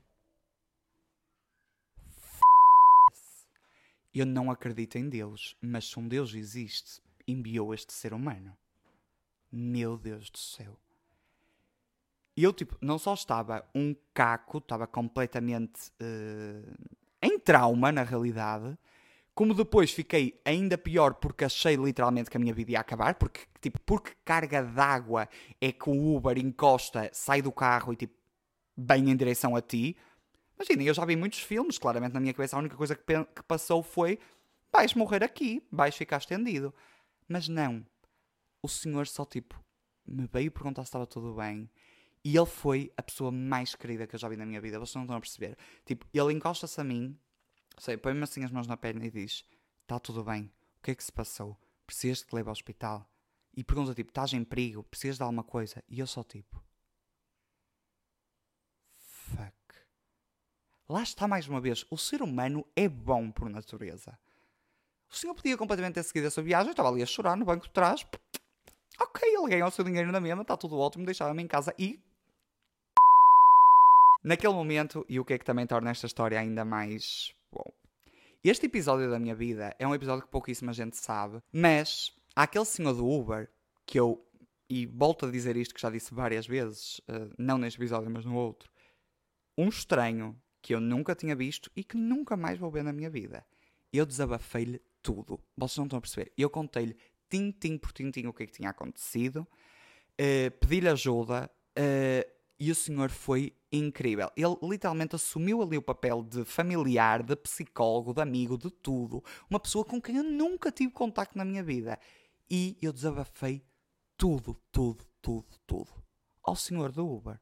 Eu 4.12 4.26
não 4.26 4.50
acredito 4.50 4.96
em 4.96 5.08
Deus, 5.08 5.56
mas 5.60 5.88
se 5.88 5.98
um 5.98 6.08
Deus 6.08 6.34
existe, 6.34 7.00
enviou 7.26 7.72
este 7.72 7.92
ser 7.92 8.12
humano. 8.12 8.56
Meu 9.52 9.96
Deus 9.96 10.30
do 10.30 10.38
céu. 10.38 10.78
E 12.36 12.42
eu, 12.42 12.52
tipo, 12.52 12.76
não 12.80 12.98
só 12.98 13.14
estava 13.14 13.64
um 13.74 13.94
caco, 14.14 14.58
estava 14.58 14.86
completamente 14.86 15.90
uh, 16.00 16.90
em 17.20 17.38
trauma, 17.38 17.92
na 17.92 18.02
realidade, 18.02 18.78
como 19.34 19.54
depois 19.54 19.92
fiquei 19.92 20.40
ainda 20.44 20.76
pior 20.76 21.14
porque 21.14 21.44
achei 21.44 21.76
literalmente 21.76 22.30
que 22.30 22.36
a 22.36 22.40
minha 22.40 22.54
vida 22.54 22.72
ia 22.72 22.80
acabar, 22.80 23.14
porque, 23.14 23.40
tipo, 23.60 23.80
porque 23.80 24.12
carga 24.24 24.62
d'água 24.62 25.28
é 25.60 25.72
que 25.72 25.88
o 25.88 26.16
Uber 26.16 26.38
encosta, 26.38 27.10
sai 27.12 27.42
do 27.42 27.52
carro 27.52 27.92
e, 27.92 27.96
tipo, 27.96 28.14
bem 28.76 29.10
em 29.10 29.16
direção 29.16 29.54
a 29.56 29.60
ti. 29.60 29.96
Imaginem, 30.60 30.86
eu 30.86 30.92
já 30.92 31.06
vi 31.06 31.16
muitos 31.16 31.40
filmes, 31.40 31.78
claramente 31.78 32.12
na 32.12 32.20
minha 32.20 32.34
cabeça 32.34 32.54
a 32.54 32.58
única 32.58 32.76
coisa 32.76 32.94
que, 32.94 33.02
que 33.02 33.42
passou 33.44 33.82
foi 33.82 34.18
vais 34.70 34.92
morrer 34.92 35.24
aqui, 35.24 35.66
vais 35.72 35.96
ficar 35.96 36.18
estendido. 36.18 36.74
Mas 37.26 37.48
não. 37.48 37.86
O 38.62 38.68
senhor 38.68 39.06
só, 39.06 39.24
tipo, 39.24 39.58
me 40.06 40.26
veio 40.26 40.50
perguntar 40.50 40.84
se 40.84 40.88
estava 40.88 41.06
tudo 41.06 41.34
bem 41.34 41.70
e 42.22 42.36
ele 42.36 42.46
foi 42.46 42.92
a 42.94 43.02
pessoa 43.02 43.32
mais 43.32 43.74
querida 43.74 44.06
que 44.06 44.14
eu 44.14 44.18
já 44.18 44.28
vi 44.28 44.36
na 44.36 44.44
minha 44.44 44.60
vida. 44.60 44.78
Vocês 44.78 44.96
não 44.96 45.04
estão 45.04 45.16
a 45.16 45.20
perceber. 45.20 45.56
Tipo, 45.86 46.06
ele 46.12 46.34
encosta-se 46.34 46.78
a 46.78 46.84
mim, 46.84 47.18
sei, 47.78 47.96
põe-me 47.96 48.22
assim 48.22 48.44
as 48.44 48.50
mãos 48.50 48.66
na 48.66 48.76
perna 48.76 49.06
e 49.06 49.10
diz: 49.10 49.44
Está 49.82 49.98
tudo 49.98 50.22
bem, 50.22 50.52
o 50.78 50.82
que 50.82 50.90
é 50.90 50.94
que 50.94 51.02
se 51.02 51.12
passou? 51.12 51.58
Precisas 51.86 52.22
que 52.22 52.28
te 52.28 52.34
leve 52.34 52.48
ao 52.48 52.52
hospital? 52.52 53.10
E 53.56 53.64
pergunta 53.64 53.94
tipo: 53.94 54.10
Estás 54.10 54.34
em 54.34 54.44
perigo? 54.44 54.82
Precisas 54.84 55.16
de 55.16 55.22
alguma 55.22 55.42
coisa? 55.42 55.82
E 55.88 56.00
eu 56.00 56.06
só 56.06 56.22
tipo: 56.22 56.62
Fuck. 58.98 59.54
Lá 60.90 61.04
está 61.04 61.28
mais 61.28 61.46
uma 61.46 61.60
vez: 61.60 61.86
o 61.88 61.96
ser 61.96 62.20
humano 62.20 62.66
é 62.74 62.88
bom 62.88 63.30
por 63.30 63.48
natureza. 63.48 64.18
O 65.08 65.14
senhor 65.14 65.34
podia 65.36 65.56
completamente 65.56 65.94
ter 65.94 66.02
seguido 66.02 66.26
essa 66.26 66.42
viagem, 66.42 66.66
eu 66.66 66.72
estava 66.72 66.88
ali 66.88 67.00
a 67.00 67.06
chorar 67.06 67.36
no 67.36 67.44
banco 67.44 67.68
de 67.68 67.72
trás. 67.72 68.04
Ok, 69.00 69.22
ele 69.22 69.48
ganhou 69.48 69.68
o 69.68 69.70
seu 69.70 69.84
dinheiro 69.84 70.10
na 70.10 70.20
mesma, 70.20 70.42
está 70.42 70.56
tudo 70.56 70.76
ótimo, 70.76 71.06
deixava-me 71.06 71.44
em 71.44 71.46
casa 71.46 71.72
e 71.78 72.02
Naquele 74.24 74.52
momento, 74.52 75.06
e 75.08 75.20
o 75.20 75.24
que 75.24 75.34
é 75.34 75.38
que 75.38 75.44
também 75.44 75.64
torna 75.64 75.90
esta 75.90 76.06
história 76.06 76.38
ainda 76.38 76.64
mais 76.64 77.32
bom. 77.52 77.72
Este 78.42 78.66
episódio 78.66 79.08
da 79.08 79.18
minha 79.18 79.34
vida 79.34 79.74
é 79.78 79.86
um 79.86 79.94
episódio 79.94 80.24
que 80.24 80.30
pouquíssima 80.30 80.72
gente 80.72 80.96
sabe, 80.96 81.40
mas 81.52 82.12
há 82.34 82.42
aquele 82.42 82.64
senhor 82.64 82.94
do 82.94 83.08
Uber 83.08 83.48
que 83.86 83.98
eu, 83.98 84.20
e 84.68 84.86
volto 84.86 85.26
a 85.26 85.30
dizer 85.30 85.56
isto 85.56 85.72
que 85.72 85.80
já 85.80 85.88
disse 85.88 86.12
várias 86.12 86.48
vezes, 86.48 86.98
uh, 87.08 87.32
não 87.38 87.58
neste 87.58 87.78
episódio, 87.78 88.10
mas 88.10 88.24
no 88.24 88.34
outro, 88.34 88.68
um 89.56 89.68
estranho 89.68 90.36
que 90.62 90.74
eu 90.74 90.80
nunca 90.80 91.14
tinha 91.14 91.34
visto 91.34 91.70
e 91.74 91.82
que 91.82 91.96
nunca 91.96 92.36
mais 92.36 92.58
vou 92.58 92.70
ver 92.70 92.84
na 92.84 92.92
minha 92.92 93.10
vida. 93.10 93.44
Eu 93.92 94.06
desabafei-lhe 94.06 94.80
tudo. 95.02 95.40
Vocês 95.56 95.78
não 95.78 95.84
estão 95.84 95.98
a 95.98 96.00
perceber. 96.00 96.32
Eu 96.36 96.50
contei-lhe 96.50 96.96
tintim 97.28 97.78
por 97.78 97.92
tintim 97.92 98.26
o 98.26 98.32
que 98.32 98.42
é 98.42 98.46
que 98.46 98.52
tinha 98.52 98.70
acontecido, 98.70 99.40
uh, 99.40 100.58
pedi-lhe 100.58 100.88
ajuda. 100.88 101.50
Uh, 101.78 102.40
e 102.58 102.70
o 102.70 102.74
senhor 102.74 103.08
foi 103.08 103.56
incrível. 103.72 104.30
Ele 104.36 104.54
literalmente 104.62 105.16
assumiu 105.16 105.62
ali 105.62 105.78
o 105.78 105.82
papel 105.82 106.22
de 106.22 106.44
familiar, 106.44 107.22
de 107.22 107.34
psicólogo, 107.34 108.12
de 108.12 108.20
amigo, 108.20 108.58
de 108.58 108.70
tudo. 108.70 109.24
Uma 109.48 109.58
pessoa 109.58 109.82
com 109.82 110.00
quem 110.00 110.18
eu 110.18 110.24
nunca 110.24 110.70
tive 110.70 110.92
contacto 110.92 111.38
na 111.38 111.44
minha 111.44 111.62
vida. 111.62 111.98
E 112.50 112.76
eu 112.82 112.92
desabafei 112.92 113.64
tudo, 114.14 114.60
tudo, 114.70 115.06
tudo, 115.22 115.46
tudo 115.66 116.00
ao 116.42 116.56
senhor 116.56 116.92
do 116.92 117.06
Uber. 117.06 117.40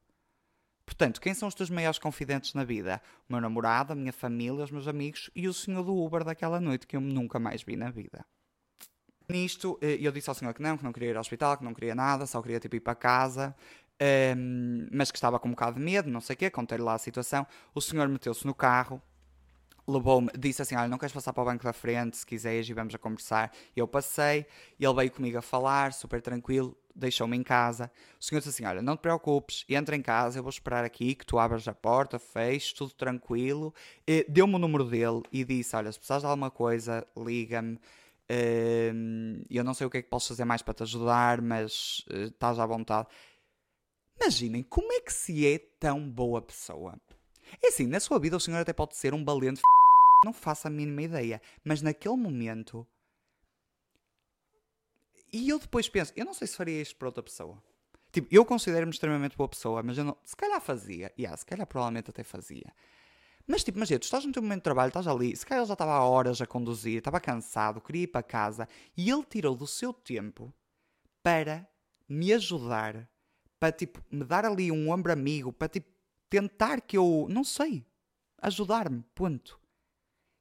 Portanto, 0.88 1.20
quem 1.20 1.34
são 1.34 1.46
os 1.46 1.54
teus 1.54 1.68
maiores 1.68 1.98
confidentes 1.98 2.54
na 2.54 2.64
vida? 2.64 3.02
O 3.28 3.32
meu 3.34 3.42
namorado, 3.42 3.92
a 3.92 3.96
minha 3.96 4.12
família, 4.12 4.64
os 4.64 4.70
meus 4.70 4.88
amigos 4.88 5.28
e 5.36 5.46
o 5.46 5.52
senhor 5.52 5.84
do 5.84 5.94
Uber 5.94 6.24
daquela 6.24 6.58
noite 6.58 6.86
que 6.86 6.96
eu 6.96 7.00
nunca 7.00 7.38
mais 7.38 7.62
vi 7.62 7.76
na 7.76 7.90
vida. 7.90 8.24
Nisto, 9.28 9.78
eh, 9.82 9.98
eu 10.00 10.10
disse 10.10 10.30
ao 10.30 10.34
senhor 10.34 10.54
que 10.54 10.62
não, 10.62 10.78
que 10.78 10.84
não 10.84 10.92
queria 10.92 11.10
ir 11.10 11.16
ao 11.16 11.20
hospital, 11.20 11.58
que 11.58 11.64
não 11.64 11.74
queria 11.74 11.94
nada, 11.94 12.24
só 12.24 12.40
queria 12.40 12.58
tipo 12.58 12.74
ir 12.76 12.80
para 12.80 12.94
casa 12.94 13.54
um, 14.00 14.88
mas 14.92 15.10
que 15.10 15.18
estava 15.18 15.38
com 15.38 15.48
um 15.48 15.52
bocado 15.52 15.78
de 15.78 15.84
medo, 15.84 16.08
não 16.08 16.20
sei 16.20 16.34
o 16.34 16.36
quê, 16.36 16.50
contei-lhe 16.50 16.82
lá 16.82 16.94
a 16.94 16.98
situação. 16.98 17.46
O 17.74 17.80
senhor 17.80 18.08
meteu-se 18.08 18.46
no 18.46 18.54
carro, 18.54 19.02
levou-me, 19.86 20.30
disse 20.38 20.62
assim: 20.62 20.76
Olha, 20.76 20.88
não 20.88 20.98
queres 20.98 21.12
passar 21.12 21.32
para 21.32 21.42
o 21.42 21.46
banco 21.46 21.64
da 21.64 21.72
frente, 21.72 22.16
se 22.16 22.24
quiseres, 22.26 22.68
e 22.68 22.72
vamos 22.72 22.94
a 22.94 22.98
conversar. 22.98 23.52
Eu 23.76 23.88
passei, 23.88 24.46
ele 24.78 24.94
veio 24.94 25.10
comigo 25.10 25.38
a 25.38 25.42
falar, 25.42 25.92
super 25.92 26.22
tranquilo. 26.22 26.76
Deixou-me 26.98 27.36
em 27.36 27.42
casa. 27.42 27.90
O 28.20 28.24
senhor 28.24 28.40
disse 28.40 28.50
assim: 28.50 28.64
Olha, 28.64 28.82
não 28.82 28.96
te 28.96 29.00
preocupes, 29.00 29.64
entra 29.68 29.96
em 29.96 30.02
casa, 30.02 30.38
eu 30.38 30.42
vou 30.42 30.50
esperar 30.50 30.84
aqui 30.84 31.14
que 31.14 31.24
tu 31.24 31.38
abras 31.38 31.66
a 31.68 31.74
porta, 31.74 32.18
feches, 32.18 32.72
tudo 32.72 32.92
tranquilo. 32.92 33.72
Deu-me 34.28 34.54
o 34.54 34.58
número 34.58 34.84
dele 34.84 35.22
e 35.32 35.44
disse: 35.44 35.74
Olha, 35.76 35.90
se 35.92 35.98
precisares 35.98 36.22
de 36.22 36.28
alguma 36.28 36.50
coisa, 36.50 37.06
liga-me. 37.16 37.78
Uh, 38.30 39.42
eu 39.48 39.64
não 39.64 39.72
sei 39.72 39.86
o 39.86 39.90
que 39.90 39.96
é 39.98 40.02
que 40.02 40.08
posso 40.08 40.28
fazer 40.28 40.44
mais 40.44 40.60
para 40.60 40.74
te 40.74 40.82
ajudar, 40.82 41.40
mas 41.40 42.04
uh, 42.10 42.24
estás 42.24 42.58
à 42.58 42.66
vontade. 42.66 43.08
Imaginem 44.20 44.62
como 44.62 44.92
é 44.92 45.00
que 45.00 45.12
se 45.12 45.46
é 45.46 45.58
tão 45.80 46.06
boa 46.06 46.42
pessoa. 46.42 47.00
É 47.62 47.68
assim, 47.68 47.86
na 47.86 48.00
sua 48.00 48.18
vida 48.18 48.36
o 48.36 48.40
senhor 48.40 48.58
até 48.58 48.72
pode 48.72 48.96
ser 48.96 49.14
um 49.14 49.24
valente 49.24 49.60
f... 49.60 49.62
não 50.24 50.32
faço 50.34 50.66
a 50.66 50.70
mínima 50.70 51.02
ideia, 51.02 51.40
mas 51.64 51.80
naquele 51.80 52.16
momento. 52.16 52.86
E 55.32 55.48
eu 55.48 55.58
depois 55.58 55.88
penso, 55.88 56.12
eu 56.16 56.24
não 56.24 56.34
sei 56.34 56.46
se 56.46 56.56
faria 56.56 56.80
isto 56.80 56.96
para 56.96 57.08
outra 57.08 57.22
pessoa. 57.22 57.62
Tipo, 58.10 58.28
eu 58.30 58.44
considero-me 58.44 58.90
extremamente 58.90 59.36
boa 59.36 59.48
pessoa, 59.48 59.82
mas 59.82 59.98
eu 59.98 60.04
não. 60.04 60.16
Se 60.24 60.34
calhar 60.34 60.60
fazia. 60.60 61.12
Yeah, 61.18 61.36
se 61.36 61.44
calhar 61.44 61.66
provavelmente 61.66 62.10
até 62.10 62.22
fazia. 62.22 62.72
Mas 63.46 63.64
tipo, 63.64 63.78
mas 63.78 63.88
tu 63.88 64.02
estás 64.02 64.26
no 64.26 64.32
teu 64.32 64.42
momento 64.42 64.58
de 64.58 64.64
trabalho, 64.64 64.88
estás 64.88 65.06
ali, 65.06 65.34
se 65.34 65.46
calhar 65.46 65.62
ele 65.62 65.68
já 65.68 65.72
estava 65.72 65.92
há 65.92 66.04
horas 66.04 66.38
a 66.42 66.46
conduzir, 66.46 66.98
estava 66.98 67.18
cansado, 67.18 67.80
queria 67.80 68.02
ir 68.02 68.08
para 68.08 68.22
casa, 68.22 68.68
e 68.94 69.10
ele 69.10 69.24
tirou 69.24 69.56
do 69.56 69.66
seu 69.66 69.90
tempo 69.90 70.52
para 71.22 71.66
me 72.06 72.30
ajudar, 72.34 73.08
para 73.58 73.72
tipo, 73.72 74.04
me 74.10 74.22
dar 74.22 74.44
ali 74.44 74.70
um 74.70 74.90
ombro 74.90 75.10
amigo, 75.10 75.50
para 75.50 75.66
tipo, 75.66 75.88
tentar 76.28 76.82
que 76.82 76.98
eu, 76.98 77.26
não 77.30 77.42
sei, 77.42 77.86
ajudar-me, 78.42 79.02
ponto. 79.14 79.58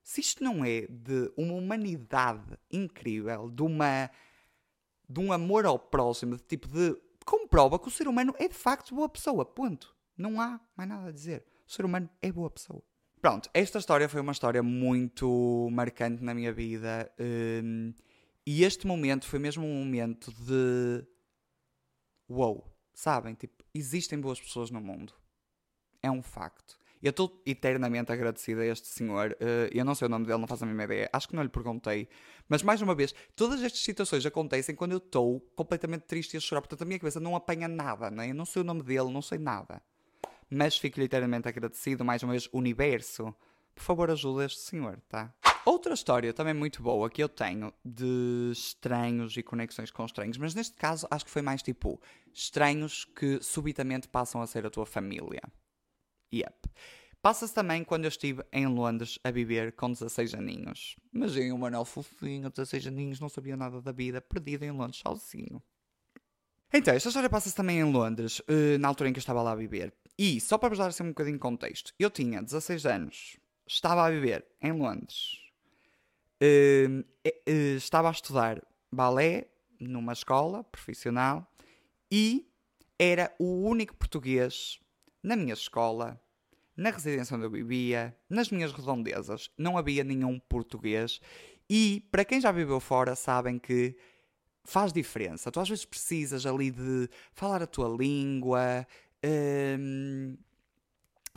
Se 0.04 0.20
isto 0.20 0.44
não 0.44 0.66
é 0.66 0.82
de 0.88 1.32
uma 1.38 1.54
humanidade 1.54 2.60
incrível, 2.70 3.50
de 3.50 3.62
uma 3.62 4.12
de 5.10 5.20
um 5.20 5.32
amor 5.32 5.66
ao 5.66 5.80
próximo, 5.80 6.36
de 6.36 6.44
tipo 6.44 6.68
de 6.68 6.96
comprova 7.26 7.78
que 7.78 7.88
o 7.88 7.92
ser 7.92 8.08
humano 8.08 8.34
é 8.38 8.48
de 8.48 8.54
facto 8.54 8.96
boa 8.96 9.10
pessoa, 9.10 9.46
ponto. 9.46 9.96
Não 10.18 10.42
há 10.42 10.60
mais 10.76 10.90
nada 10.90 11.10
a 11.10 11.12
dizer. 11.12 11.46
O 11.68 11.72
ser 11.72 11.86
humano 11.86 12.10
é 12.22 12.32
boa 12.32 12.50
pessoa. 12.50 12.82
Pronto, 13.22 13.50
esta 13.54 13.78
história 13.78 14.08
foi 14.08 14.22
uma 14.22 14.32
história 14.32 14.64
muito 14.64 15.70
marcante 15.72 16.24
na 16.24 16.34
minha 16.34 16.54
vida. 16.54 17.12
Um, 17.20 17.94
e 18.46 18.64
este 18.64 18.88
momento 18.88 19.28
foi 19.28 19.40
mesmo 19.40 19.66
um 19.66 19.84
momento 19.84 20.32
de. 20.32 21.06
Uou, 22.30 22.66
sabem? 22.94 23.34
Tipo, 23.36 23.64
existem 23.74 24.20
boas 24.20 24.40
pessoas 24.40 24.72
no 24.72 24.80
mundo. 24.80 25.14
É 26.02 26.10
um 26.10 26.22
facto. 26.22 26.78
Eu 27.02 27.12
estou 27.12 27.42
eternamente 27.46 28.12
agradecido 28.12 28.62
a 28.62 28.66
este 28.66 28.88
senhor. 28.88 29.32
Uh, 29.34 29.70
eu 29.72 29.86
não 29.86 29.96
sei 29.96 30.08
o 30.08 30.10
nome 30.10 30.26
dele, 30.26 30.40
não 30.40 30.48
faço 30.48 30.64
a 30.64 30.68
mínima 30.68 30.84
ideia. 30.84 31.10
Acho 31.14 31.28
que 31.28 31.36
não 31.36 31.44
lhe 31.44 31.50
perguntei. 31.50 32.08
Mas 32.50 32.64
mais 32.64 32.82
uma 32.82 32.96
vez, 32.96 33.14
todas 33.36 33.62
estas 33.62 33.82
situações 33.82 34.26
acontecem 34.26 34.76
quando 34.76 34.94
eu 34.94 34.98
estou 34.98 35.40
completamente 35.56 36.04
triste 36.04 36.34
e 36.34 36.38
a 36.38 36.40
chorar. 36.40 36.62
Portanto, 36.62 36.82
a 36.82 36.86
minha 36.86 37.00
cabeça 37.00 37.20
não 37.20 37.36
apanha 37.36 37.68
nada, 37.68 38.10
né? 38.10 38.30
Eu 38.30 38.36
não 38.36 38.46
sei 38.46 38.62
o 38.62 38.66
nome 38.66 38.84
dele, 38.84 39.12
não 39.12 39.22
sei 39.22 39.38
nada 39.38 39.82
mas 40.50 40.78
fico 40.78 41.00
literalmente 41.00 41.48
agradecido, 41.48 42.06
mais 42.06 42.24
uma 42.24 42.32
vez, 42.32 42.50
universo. 42.54 43.34
Por 43.76 43.84
favor, 43.84 44.10
ajuda 44.10 44.46
este 44.46 44.60
senhor, 44.60 45.00
tá? 45.08 45.34
Outra 45.66 45.94
história 45.94 46.34
também 46.34 46.54
muito 46.54 46.82
boa 46.82 47.10
que 47.10 47.22
eu 47.22 47.28
tenho 47.28 47.74
de 47.84 48.50
estranhos 48.54 49.36
e 49.36 49.44
conexões 49.44 49.92
com 49.92 50.06
estranhos, 50.06 50.38
mas 50.38 50.56
neste 50.56 50.76
caso 50.76 51.06
acho 51.12 51.26
que 51.26 51.32
foi 51.32 51.42
mais 51.42 51.62
tipo 51.62 52.02
estranhos 52.34 53.04
que 53.04 53.44
subitamente 53.44 54.08
passam 54.08 54.42
a 54.42 54.48
ser 54.48 54.66
a 54.66 54.70
tua 54.70 54.86
família. 54.86 55.42
Yep. 56.34 56.70
Passa-se 57.22 57.54
também 57.54 57.84
quando 57.84 58.06
eu 58.06 58.10
estive 58.10 58.44
em 58.54 58.68
Londres 58.68 59.20
a 59.24 59.32
viver 59.32 59.74
com 59.74 59.92
16 59.92 60.34
aninhos. 60.34 60.96
Imaginem 61.14 61.52
um 61.52 61.58
Manuel 61.58 61.84
fofinho, 61.84 62.50
16 62.50 62.88
aninhos, 62.88 63.20
não 63.20 63.28
sabia 63.28 63.58
nada 63.58 63.82
da 63.82 63.92
vida, 63.92 64.22
perdido 64.22 64.64
em 64.64 64.72
Londres 64.72 65.02
sozinho. 65.02 65.62
Então, 66.72 66.94
esta 66.94 67.10
história 67.10 67.30
passa-se 67.30 67.56
também 67.56 67.80
em 67.80 67.92
Londres, 67.92 68.42
eh, 68.48 68.78
na 68.78 68.88
altura 68.88 69.10
em 69.10 69.14
que 69.14 69.18
eu 69.20 69.22
estava 69.22 69.42
lá 69.42 69.52
a 69.54 69.56
viver. 69.56 69.94
E, 70.18 70.40
só 70.42 70.58
para 70.58 70.70
vos 70.70 70.78
dar 70.78 70.88
assim 70.88 71.04
um 71.04 71.10
bocadinho 71.10 71.36
de 71.36 71.42
contexto, 71.42 71.94
eu 71.98 72.10
tinha 72.10 72.42
16 72.42 72.86
anos, 72.86 73.38
estava 73.68 74.06
a 74.06 74.10
viver 74.10 74.46
em 74.62 74.72
Londres, 74.72 75.40
uh, 76.42 77.00
uh, 77.00 77.76
estava 77.78 78.10
a 78.10 78.12
estudar 78.12 78.66
balé 78.92 79.48
numa 79.80 80.14
escola 80.14 80.64
profissional 80.64 81.46
e 82.12 82.50
era 82.98 83.34
o 83.38 83.64
único 83.64 83.96
português 83.96 84.80
na 85.28 85.36
minha 85.36 85.54
escola, 85.54 86.20
na 86.76 86.90
residência 86.90 87.36
onde 87.36 87.46
eu 87.46 87.52
vivia, 87.52 88.18
nas 88.30 88.50
minhas 88.50 88.72
redondezas. 88.72 89.52
Não 89.58 89.78
havia 89.78 90.04
nenhum 90.04 90.40
português. 90.40 91.20
E, 91.70 92.08
para 92.10 92.24
quem 92.24 92.40
já 92.40 92.50
viveu 92.50 92.80
fora, 92.80 93.14
sabem 93.14 93.60
que 93.60 93.98
faz 94.64 94.94
diferença. 94.94 95.52
Tu 95.52 95.60
às 95.60 95.68
vezes 95.68 95.84
precisas 95.84 96.46
ali 96.46 96.72
de 96.72 97.10
falar 97.34 97.62
a 97.62 97.68
tua 97.68 97.90
língua, 97.90 98.88
um, 99.78 100.38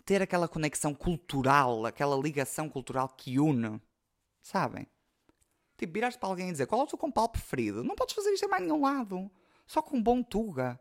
ter 0.04 0.23
aquela 0.23 0.47
conexão 0.47 0.94
cultural, 0.94 1.85
aquela 1.85 2.16
ligação 2.16 2.68
cultural 2.68 3.09
que 3.09 3.40
une, 3.40 3.80
sabem? 4.40 4.87
Tipo, 5.76 5.92
viraste 5.94 6.20
para 6.20 6.28
alguém 6.28 6.50
e 6.50 6.52
dizer 6.52 6.66
qual 6.66 6.82
é 6.82 6.85
o 6.85 6.87
teu 6.87 6.99
compal 6.99 7.28
preferido? 7.28 7.82
Não 7.82 7.97
podes 7.97 8.14
fazer 8.14 8.30
isto 8.30 8.47
em 8.47 8.49
mais 8.49 8.62
nenhum 8.62 8.82
lado. 8.82 9.28
Só 9.66 9.82
com 9.82 9.97
um 9.97 10.02
bom 10.02 10.23
tuga. 10.23 10.78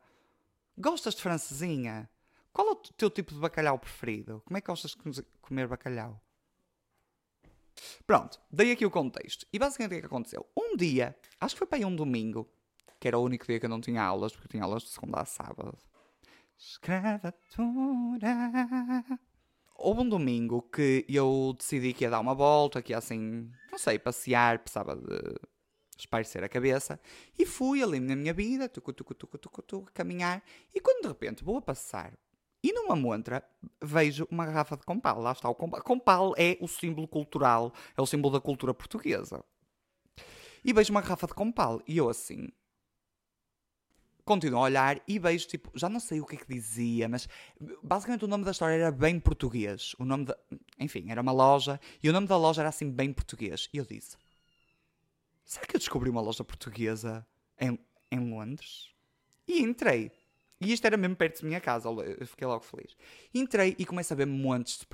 Gostas 0.77 1.15
de 1.15 1.23
francesinha? 1.23 2.07
Qual 2.59 2.67
é 2.67 2.71
o 2.73 2.75
teu 2.75 3.09
tipo 3.09 3.33
de 3.33 3.39
bacalhau 3.39 3.79
preferido? 3.79 4.41
Como 4.45 4.57
é 4.57 4.59
que 4.59 4.67
gostas 4.67 4.93
de 4.93 5.23
comer 5.41 5.65
bacalhau? 5.65 6.21
Pronto, 8.05 8.37
dei 8.51 8.73
aqui 8.73 8.85
o 8.85 8.91
contexto. 8.91 9.47
E 9.53 9.57
basicamente 9.57 9.91
o 9.91 9.93
que 9.93 9.97
é 9.97 10.01
que 10.01 10.07
aconteceu? 10.07 10.45
Um 10.57 10.75
dia, 10.75 11.15
acho 11.39 11.55
que 11.55 11.59
foi 11.59 11.67
para 11.67 11.77
aí 11.77 11.85
um 11.85 11.95
domingo, 11.95 12.51
que 12.99 13.07
era 13.07 13.17
o 13.17 13.23
único 13.23 13.45
dia 13.45 13.61
que 13.61 13.65
eu 13.65 13.69
não 13.69 13.79
tinha 13.79 14.03
aulas, 14.03 14.33
porque 14.33 14.47
eu 14.47 14.51
tinha 14.51 14.63
aulas 14.65 14.83
de 14.83 14.89
segunda 14.89 15.21
a 15.21 15.25
sábado. 15.25 15.73
Escravatura. 16.57 18.27
Houve 19.73 20.01
um 20.01 20.09
domingo 20.09 20.61
que 20.63 21.05
eu 21.07 21.55
decidi 21.57 21.93
que 21.93 22.03
ia 22.03 22.09
dar 22.09 22.19
uma 22.19 22.35
volta, 22.35 22.81
que 22.81 22.91
ia 22.91 22.97
assim, 22.97 23.49
não 23.71 23.77
sei, 23.77 23.97
passear, 23.97 24.59
precisava 24.59 24.97
de 24.97 25.39
espairecer 25.97 26.43
a 26.43 26.49
cabeça. 26.49 26.99
E 27.37 27.45
fui 27.45 27.81
ali 27.81 28.01
na 28.01 28.17
minha 28.17 28.33
vida, 28.33 28.67
tucu, 28.67 28.91
tucu, 28.91 29.15
tucu, 29.15 29.37
tucu, 29.37 29.61
tucu, 29.61 29.91
caminhar. 29.93 30.43
E 30.75 30.81
quando 30.81 31.03
de 31.03 31.07
repente 31.07 31.41
vou 31.41 31.55
a 31.55 31.61
passar 31.61 32.19
e 32.69 32.73
numa 32.73 32.95
montra 32.95 33.43
vejo 33.81 34.27
uma 34.29 34.45
garrafa 34.45 34.77
de 34.77 34.83
compal. 34.83 35.19
Lá 35.19 35.31
está 35.31 35.49
o 35.49 35.55
compal. 35.55 35.81
Compal 35.81 36.33
é 36.37 36.55
o 36.61 36.67
símbolo 36.67 37.07
cultural, 37.07 37.73
é 37.97 38.01
o 38.01 38.05
símbolo 38.05 38.35
da 38.35 38.39
cultura 38.39 38.75
portuguesa. 38.75 39.43
E 40.63 40.71
vejo 40.71 40.91
uma 40.91 41.01
garrafa 41.01 41.25
de 41.25 41.33
compal. 41.33 41.81
E 41.87 41.97
eu 41.97 42.07
assim, 42.07 42.47
continuo 44.23 44.59
a 44.59 44.63
olhar 44.63 45.01
e 45.07 45.17
vejo, 45.17 45.47
tipo, 45.47 45.71
já 45.73 45.89
não 45.89 45.99
sei 45.99 46.21
o 46.21 46.25
que 46.27 46.35
é 46.35 46.37
que 46.37 46.47
dizia, 46.47 47.09
mas 47.09 47.27
basicamente 47.81 48.25
o 48.25 48.27
nome 48.27 48.45
da 48.45 48.51
história 48.51 48.75
era 48.75 48.91
bem 48.91 49.19
português. 49.19 49.95
O 49.97 50.05
nome 50.05 50.25
da. 50.25 50.37
Enfim, 50.79 51.09
era 51.09 51.21
uma 51.21 51.31
loja 51.31 51.79
e 52.03 52.07
o 52.07 52.13
nome 52.13 52.27
da 52.27 52.37
loja 52.37 52.61
era 52.61 52.69
assim 52.69 52.91
bem 52.91 53.11
português. 53.11 53.67
E 53.73 53.77
eu 53.79 53.85
disse: 53.85 54.15
Será 55.43 55.65
que 55.65 55.75
eu 55.75 55.79
descobri 55.79 56.07
uma 56.07 56.21
loja 56.21 56.43
portuguesa 56.43 57.25
em, 57.59 57.79
em 58.11 58.29
Londres? 58.29 58.93
E 59.47 59.59
entrei. 59.63 60.11
E 60.61 60.73
isto 60.73 60.85
era 60.85 60.97
mesmo 60.97 61.15
perto 61.15 61.41
da 61.41 61.47
minha 61.47 61.61
casa, 61.61 61.87
eu 61.87 62.27
fiquei 62.27 62.45
logo 62.45 62.63
feliz. 62.65 62.97
Entrei 63.33 63.75
e 63.79 63.85
comecei 63.85 64.13
a 64.13 64.17
ver 64.17 64.25
montes 64.25 64.79
de 64.79 64.85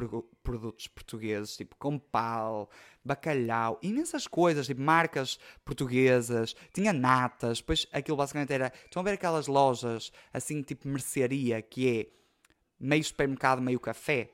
produtos 0.43 0.88
portugueses, 0.88 1.57
tipo 1.57 1.75
compal, 1.77 2.69
bacalhau, 3.03 3.79
imensas 3.81 4.27
coisas, 4.27 4.67
tipo 4.67 4.81
marcas 4.81 5.39
portuguesas, 5.63 6.55
tinha 6.72 6.93
natas, 6.93 7.57
depois 7.60 7.88
aquilo 7.91 8.15
basicamente 8.15 8.53
era. 8.53 8.72
Estão 8.84 9.01
a 9.01 9.03
ver 9.03 9.13
aquelas 9.13 9.48
lojas 9.48 10.12
assim, 10.31 10.62
tipo 10.62 10.88
mercearia, 10.88 11.60
que 11.63 12.00
é 12.00 12.07
meio 12.79 13.03
supermercado, 13.03 13.60
meio 13.60 13.79
café? 13.79 14.29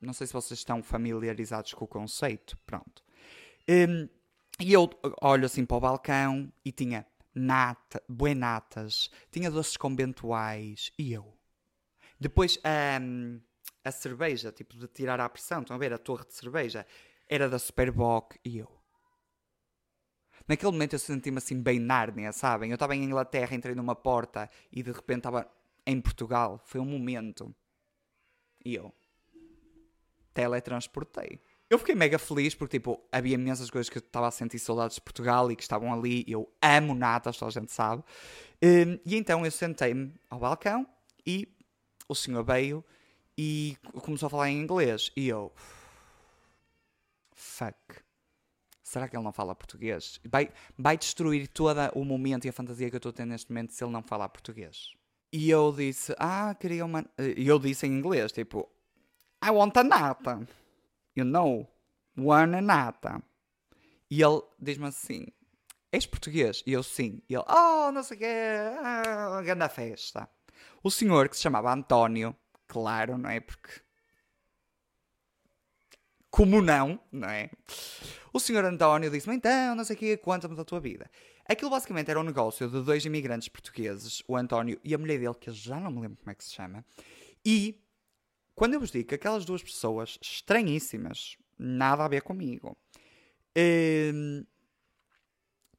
Não 0.00 0.14
sei 0.14 0.26
se 0.26 0.32
vocês 0.32 0.60
estão 0.60 0.82
familiarizados 0.82 1.74
com 1.74 1.84
o 1.84 1.88
conceito. 1.88 2.56
Pronto. 2.64 3.02
Um, 3.68 4.08
e 4.60 4.72
eu 4.72 4.88
olho 5.20 5.44
assim 5.44 5.66
para 5.66 5.76
o 5.76 5.80
balcão 5.80 6.50
e 6.64 6.72
tinha 6.72 7.06
nata, 7.34 8.02
buenatas, 8.08 9.10
tinha 9.30 9.50
doces 9.50 9.76
conventuais 9.76 10.92
e 10.98 11.12
eu. 11.12 11.36
Depois 12.18 12.58
um, 13.02 13.40
a 13.84 13.90
cerveja, 13.90 14.52
tipo 14.52 14.76
de 14.76 14.86
tirar 14.86 15.20
à 15.20 15.28
pressão, 15.28 15.60
estão 15.60 15.76
a 15.76 15.78
ver? 15.78 15.92
A 15.92 15.98
torre 15.98 16.24
de 16.24 16.34
cerveja 16.34 16.86
era 17.28 17.48
da 17.48 17.58
Superboc 17.58 18.36
e 18.44 18.58
eu. 18.58 18.70
Naquele 20.46 20.72
momento 20.72 20.94
eu 20.94 20.98
senti-me 20.98 21.38
assim 21.38 21.60
bem 21.60 21.78
Nárnia, 21.78 22.32
sabem? 22.32 22.70
Eu 22.70 22.74
estava 22.74 22.94
em 22.94 23.02
Inglaterra, 23.02 23.54
entrei 23.54 23.74
numa 23.74 23.94
porta 23.94 24.48
e 24.70 24.82
de 24.82 24.92
repente 24.92 25.18
estava 25.18 25.50
em 25.86 26.00
Portugal. 26.00 26.60
Foi 26.64 26.80
um 26.80 26.84
momento. 26.84 27.54
E 28.64 28.74
eu 28.74 28.92
teletransportei. 30.34 31.40
Eu 31.70 31.78
fiquei 31.78 31.94
mega 31.94 32.18
feliz 32.18 32.54
porque, 32.54 32.78
tipo, 32.78 33.02
havia 33.10 33.34
imensas 33.34 33.70
coisas 33.70 33.88
que 33.88 33.98
eu 33.98 34.00
estava 34.00 34.28
a 34.28 34.30
sentir 34.30 34.58
saudades 34.58 34.96
de 34.96 35.00
Portugal 35.00 35.50
e 35.50 35.56
que 35.56 35.62
estavam 35.62 35.92
ali. 35.92 36.24
Eu 36.28 36.48
amo 36.60 36.94
natas, 36.94 37.38
toda 37.38 37.48
a 37.48 37.52
gente 37.52 37.72
sabe. 37.72 38.02
Um, 38.62 38.98
e 39.04 39.16
então 39.16 39.44
eu 39.44 39.50
sentei-me 39.50 40.12
ao 40.28 40.38
balcão 40.38 40.86
e 41.26 41.48
o 42.08 42.14
senhor 42.14 42.44
veio 42.44 42.84
e 43.36 43.76
começou 44.02 44.26
a 44.26 44.30
falar 44.30 44.50
em 44.50 44.60
inglês. 44.60 45.10
E 45.16 45.28
eu. 45.28 45.52
Fuck. 47.32 47.76
será 48.82 49.08
que 49.08 49.16
ele 49.16 49.24
não 49.24 49.32
fala 49.32 49.54
português? 49.54 50.20
Vai, 50.24 50.50
vai 50.78 50.96
destruir 50.96 51.48
todo 51.48 51.78
o 51.94 52.04
momento 52.04 52.44
e 52.44 52.48
a 52.48 52.52
fantasia 52.52 52.88
que 52.88 52.96
eu 52.96 52.98
estou 52.98 53.12
tendo 53.12 53.30
neste 53.30 53.50
momento 53.50 53.72
se 53.72 53.82
ele 53.82 53.92
não 53.92 54.02
falar 54.02 54.28
português. 54.28 54.92
E 55.32 55.50
eu 55.50 55.72
disse, 55.72 56.14
ah, 56.18 56.54
queria 56.54 56.84
uma. 56.84 57.04
E 57.18 57.46
eu 57.48 57.58
disse 57.58 57.86
em 57.86 57.90
inglês, 57.90 58.30
tipo, 58.30 58.68
I 59.44 59.50
want 59.50 59.76
a 59.76 59.82
nata. 59.82 60.46
You 61.16 61.24
know, 61.24 61.68
one 62.16 62.60
nata. 62.60 63.22
E 64.10 64.22
ele 64.22 64.42
diz-me 64.58 64.86
assim, 64.86 65.26
és 65.92 66.06
português? 66.06 66.62
E 66.66 66.72
eu 66.72 66.82
sim. 66.82 67.22
E 67.28 67.34
ele, 67.34 67.44
oh, 67.48 67.90
não 67.92 68.02
sei 68.02 68.16
o 68.16 68.20
quê, 68.20 68.34
ah, 68.82 69.42
grande 69.42 69.68
festa. 69.68 70.28
O 70.82 70.90
senhor 70.90 71.28
que 71.28 71.36
se 71.36 71.42
chamava 71.42 71.72
António, 71.72 72.36
claro, 72.66 73.16
não 73.16 73.30
é? 73.30 73.40
Porque 73.40 73.84
como 76.34 76.60
não, 76.60 76.98
não 77.12 77.28
é? 77.28 77.48
O 78.32 78.40
senhor 78.40 78.64
António 78.64 79.08
disse-me, 79.08 79.36
então, 79.36 79.76
não 79.76 79.84
sei 79.84 79.94
o 79.94 79.98
quê, 80.00 80.16
conta-me 80.16 80.56
da 80.56 80.64
tua 80.64 80.80
vida. 80.80 81.08
Aquilo 81.48 81.70
basicamente 81.70 82.10
era 82.10 82.18
um 82.18 82.24
negócio 82.24 82.68
de 82.68 82.82
dois 82.82 83.04
imigrantes 83.04 83.46
portugueses, 83.46 84.20
o 84.26 84.36
António 84.36 84.80
e 84.82 84.92
a 84.92 84.98
mulher 84.98 85.20
dele, 85.20 85.34
que 85.34 85.48
eu 85.48 85.54
já 85.54 85.78
não 85.78 85.92
me 85.92 86.00
lembro 86.00 86.16
como 86.16 86.32
é 86.32 86.34
que 86.34 86.42
se 86.42 86.52
chama. 86.52 86.84
E, 87.44 87.80
quando 88.54 88.74
eu 88.74 88.80
vos 88.80 88.90
digo 88.90 89.08
que 89.08 89.14
aquelas 89.14 89.44
duas 89.44 89.62
pessoas 89.62 90.18
estranhíssimas, 90.22 91.36
nada 91.58 92.04
a 92.04 92.08
ver 92.08 92.22
comigo, 92.22 92.76
hum, 93.56 94.44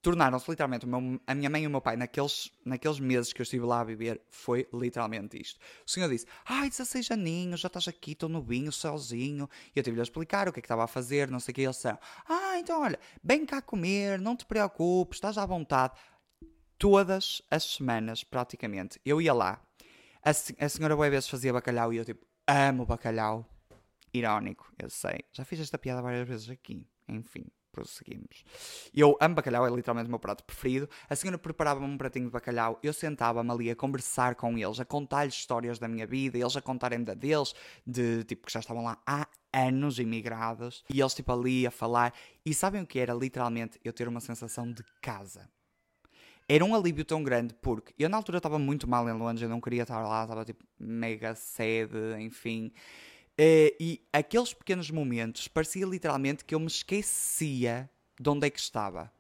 tornaram-se 0.06 0.48
literalmente 0.52 0.86
meu, 0.86 1.20
a 1.26 1.34
minha 1.34 1.50
mãe 1.50 1.64
e 1.64 1.68
o 1.68 1.70
meu 1.70 1.82
pai 1.82 1.96
naqueles, 1.98 2.52
naqueles 2.64 3.00
meses 3.00 3.34
que 3.34 3.42
eu 3.42 3.44
estive 3.44 3.66
lá 3.66 3.80
a 3.80 3.84
viver 3.84 4.22
foi 4.30 4.68
literalmente 4.72 5.42
isto. 5.42 5.60
O 5.84 5.90
senhor 5.90 6.08
disse: 6.08 6.28
Ai, 6.46 6.70
16 6.70 7.10
aninhos, 7.10 7.60
já 7.60 7.68
estás 7.68 7.88
aqui, 7.88 8.12
estou 8.12 8.30
no 8.30 8.40
vinho, 8.40 8.72
sozinho. 8.72 9.50
E 9.76 9.80
eu 9.80 9.84
tive-lhe 9.84 10.02
a 10.02 10.04
explicar 10.04 10.48
o 10.48 10.54
que 10.54 10.60
é 10.60 10.62
que 10.62 10.68
estava 10.68 10.84
a 10.84 10.88
fazer, 10.88 11.32
não 11.32 11.40
sei 11.40 11.54
o 11.54 11.56
que. 11.56 11.62
Eles 11.62 11.78
disseram: 11.78 11.98
Ah, 12.30 12.60
então 12.60 12.84
olha, 12.84 13.00
vem 13.24 13.48
cá 13.48 13.64
comer, 13.64 14.20
não 14.20 14.36
te 14.36 14.46
preocupes, 14.46 15.18
estás 15.18 15.40
à 15.40 15.46
vontade. 15.46 15.94
Todas 16.78 17.42
as 17.50 17.64
semanas, 17.64 18.24
praticamente, 18.24 19.02
eu 19.04 19.20
ia 19.20 19.34
lá. 19.34 19.60
A, 20.24 20.30
a 20.30 20.70
senhora 20.70 20.96
boa 20.96 21.10
vezes 21.10 21.30
fazia 21.30 21.52
bacalhau 21.52 21.92
e 21.92 21.98
eu 21.98 22.06
tipo, 22.06 22.24
amo 22.48 22.86
bacalhau. 22.86 23.46
Irónico, 24.14 24.72
eu 24.80 24.90
sei. 24.90 25.26
Já 25.32 25.44
fiz 25.44 25.60
esta 25.60 25.78
piada 25.78 26.02
várias 26.02 26.28
vezes 26.28 26.50
aqui. 26.50 26.88
Enfim 27.08 27.46
prosseguimos. 27.76 28.46
Eu 28.94 29.18
amo 29.20 29.36
bacalhau, 29.36 29.68
é 29.68 29.70
literalmente 29.70 30.08
o 30.08 30.10
meu 30.10 30.20
prato 30.20 30.46
preferido. 30.46 30.90
A 31.10 31.16
senhora 31.16 31.38
preparava-me 31.38 31.86
um 31.86 31.98
pratinho 31.98 32.26
de 32.26 32.32
bacalhau, 32.32 32.80
eu 32.82 32.94
sentava-me 32.94 33.52
ali 33.52 33.70
a 33.70 33.76
conversar 33.76 34.36
com 34.36 34.58
eles, 34.58 34.80
a 34.80 34.86
contar-lhes 34.86 35.34
histórias 35.34 35.78
da 35.78 35.88
minha 35.88 36.08
vida, 36.08 36.38
eles 36.38 36.56
a 36.56 36.62
contarem 36.62 37.04
da 37.04 37.14
deles, 37.14 37.54
de 37.86 38.24
tipo 38.24 38.48
que 38.48 38.54
já 38.54 38.62
estavam 38.62 38.86
lá 38.86 38.98
há 39.06 39.28
anos 39.52 40.00
imigrados, 40.00 40.86
e 40.90 41.02
eles 41.02 41.14
tipo 41.14 41.32
ali 41.34 41.68
a 41.68 41.72
falar. 41.72 42.14
E 42.46 42.54
sabem 42.54 42.82
o 42.82 42.88
que 42.88 42.98
era 42.98 43.14
literalmente 43.14 43.78
eu 43.84 43.92
ter 43.92 44.08
uma 44.08 44.22
sensação 44.22 44.72
de 44.72 44.84
casa? 45.02 45.50
Era 46.48 46.64
um 46.64 46.76
alívio 46.76 47.04
tão 47.04 47.24
grande 47.24 47.54
porque 47.56 47.94
eu 47.98 48.08
na 48.08 48.18
altura 48.18 48.38
estava 48.38 48.60
muito 48.60 48.88
mal 48.88 49.10
em 49.10 49.14
Londres, 49.14 49.42
eu 49.42 49.50
não 49.50 49.60
queria 49.60 49.82
estar 49.82 50.02
lá, 50.02 50.24
estava 50.24 50.46
tipo 50.46 50.64
mega 50.80 51.34
sede, 51.34 51.98
enfim. 52.20 52.72
Uh, 53.40 53.74
e 53.80 54.02
aqueles 54.14 54.54
pequenos 54.54 54.92
momentos 54.92 55.48
parecia 55.48 55.86
literalmente 55.86 56.46
que 56.46 56.56
eu 56.56 56.60
me 56.60 56.68
esquecia 56.68 57.90
de 58.20 58.30
onde 58.30 58.48
é 58.48 58.50
que 58.50 58.60
estava. 58.60 59.12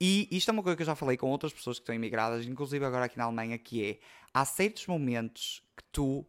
E 0.00 0.28
isto 0.30 0.50
é 0.50 0.52
uma 0.52 0.62
coisa 0.62 0.76
que 0.76 0.82
eu 0.82 0.86
já 0.86 0.94
falei 0.94 1.16
com 1.16 1.30
outras 1.30 1.52
pessoas 1.52 1.78
que 1.78 1.82
estão 1.82 1.94
imigradas, 1.94 2.46
inclusive 2.46 2.84
agora 2.84 3.04
aqui 3.04 3.18
na 3.18 3.24
Alemanha, 3.24 3.58
que 3.58 3.84
é 3.84 3.98
há 4.32 4.44
certos 4.44 4.86
momentos 4.86 5.62
que 5.76 5.82
tu 5.92 6.24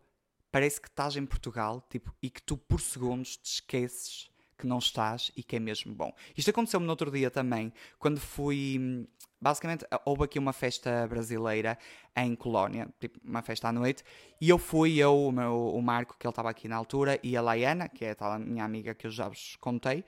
parece 0.51 0.81
que 0.81 0.87
estás 0.87 1.15
em 1.15 1.25
Portugal 1.25 1.85
tipo, 1.89 2.13
e 2.21 2.29
que 2.29 2.41
tu 2.41 2.57
por 2.57 2.81
segundos 2.81 3.37
te 3.37 3.53
esqueces 3.53 4.29
que 4.59 4.67
não 4.67 4.77
estás 4.77 5.31
e 5.35 5.41
que 5.41 5.55
é 5.55 5.59
mesmo 5.59 5.93
bom. 5.93 6.13
Isto 6.37 6.49
aconteceu-me 6.51 6.85
no 6.85 6.91
outro 6.91 7.09
dia 7.09 7.31
também, 7.31 7.73
quando 7.97 8.19
fui. 8.19 9.07
Basicamente, 9.41 9.85
houve 10.03 10.25
aqui 10.25 10.37
uma 10.37 10.51
festa 10.51 11.07
brasileira 11.07 11.77
em 12.13 12.35
Colónia, 12.35 12.89
tipo, 12.99 13.17
uma 13.23 13.41
festa 13.41 13.69
à 13.69 13.71
noite, 13.71 14.03
e 14.41 14.49
eu 14.49 14.57
fui, 14.57 14.97
eu, 14.97 15.27
o, 15.27 15.31
meu, 15.31 15.73
o 15.73 15.81
Marco, 15.81 16.17
que 16.19 16.27
ele 16.27 16.31
estava 16.31 16.49
aqui 16.49 16.67
na 16.67 16.75
altura, 16.75 17.17
e 17.23 17.37
a 17.37 17.41
Laiana, 17.41 17.87
que 17.87 18.03
é 18.03 18.17
a 18.19 18.37
minha 18.37 18.65
amiga 18.65 18.93
que 18.93 19.07
eu 19.07 19.11
já 19.11 19.29
vos 19.29 19.55
contei, 19.61 20.03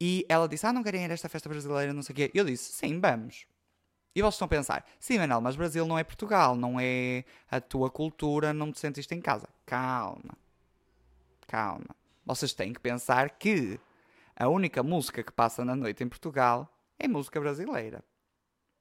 e 0.00 0.24
ela 0.30 0.48
disse: 0.48 0.66
Ah, 0.66 0.72
não 0.72 0.82
querem 0.82 1.04
ir 1.04 1.10
a 1.10 1.14
esta 1.14 1.28
festa 1.28 1.48
brasileira, 1.48 1.92
não 1.92 2.02
sei 2.02 2.12
o 2.14 2.16
quê. 2.16 2.30
Eu 2.32 2.44
disse: 2.44 2.72
Sim, 2.72 2.98
vamos. 2.98 3.46
E 4.14 4.22
vocês 4.22 4.34
estão 4.34 4.46
a 4.46 4.48
pensar: 4.48 4.86
Sim, 4.98 5.18
Manel, 5.18 5.40
mas 5.42 5.56
Brasil 5.56 5.86
não 5.86 5.98
é 5.98 6.02
Portugal, 6.02 6.56
não 6.56 6.80
é 6.80 7.24
a 7.50 7.60
tua 7.60 7.90
cultura, 7.90 8.54
não 8.54 8.72
te 8.72 8.80
sentiste 8.80 9.14
em 9.14 9.20
casa. 9.20 9.48
Calma. 9.66 10.38
Calma. 11.46 12.00
Vocês 12.24 12.52
têm 12.52 12.72
que 12.72 12.80
pensar 12.80 13.30
que 13.30 13.78
a 14.40 14.48
única 14.48 14.82
música 14.82 15.22
que 15.22 15.30
passa 15.30 15.62
na 15.66 15.76
noite 15.76 16.02
em 16.02 16.08
Portugal 16.08 16.74
é 16.98 17.06
música 17.06 17.38
brasileira. 17.38 18.02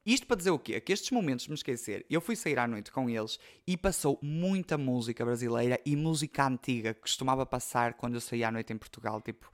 Isto 0.06 0.26
para 0.26 0.38
dizer 0.38 0.52
o 0.52 0.58
quê? 0.58 0.80
Que 0.80 0.94
estes 0.94 1.12
momentos 1.12 1.50
me 1.50 1.54
esquecer, 1.54 2.06
eu 2.10 2.22
fui 2.22 2.38
sair 2.38 2.58
à 2.58 2.66
noite 2.66 2.90
com 2.94 3.10
eles 3.10 3.38
e 3.68 3.76
passou 3.76 4.18
muita 4.22 4.78
música 4.78 5.26
brasileira 5.26 5.78
e 5.86 5.98
música 5.98 6.48
antiga 6.48 6.94
que 6.94 7.02
costumava 7.02 7.46
passar 7.46 7.96
quando 7.96 8.14
eu 8.14 8.22
saía 8.22 8.48
à 8.48 8.52
noite 8.54 8.72
em 8.72 8.78
Portugal, 8.78 9.20
tipo, 9.20 9.52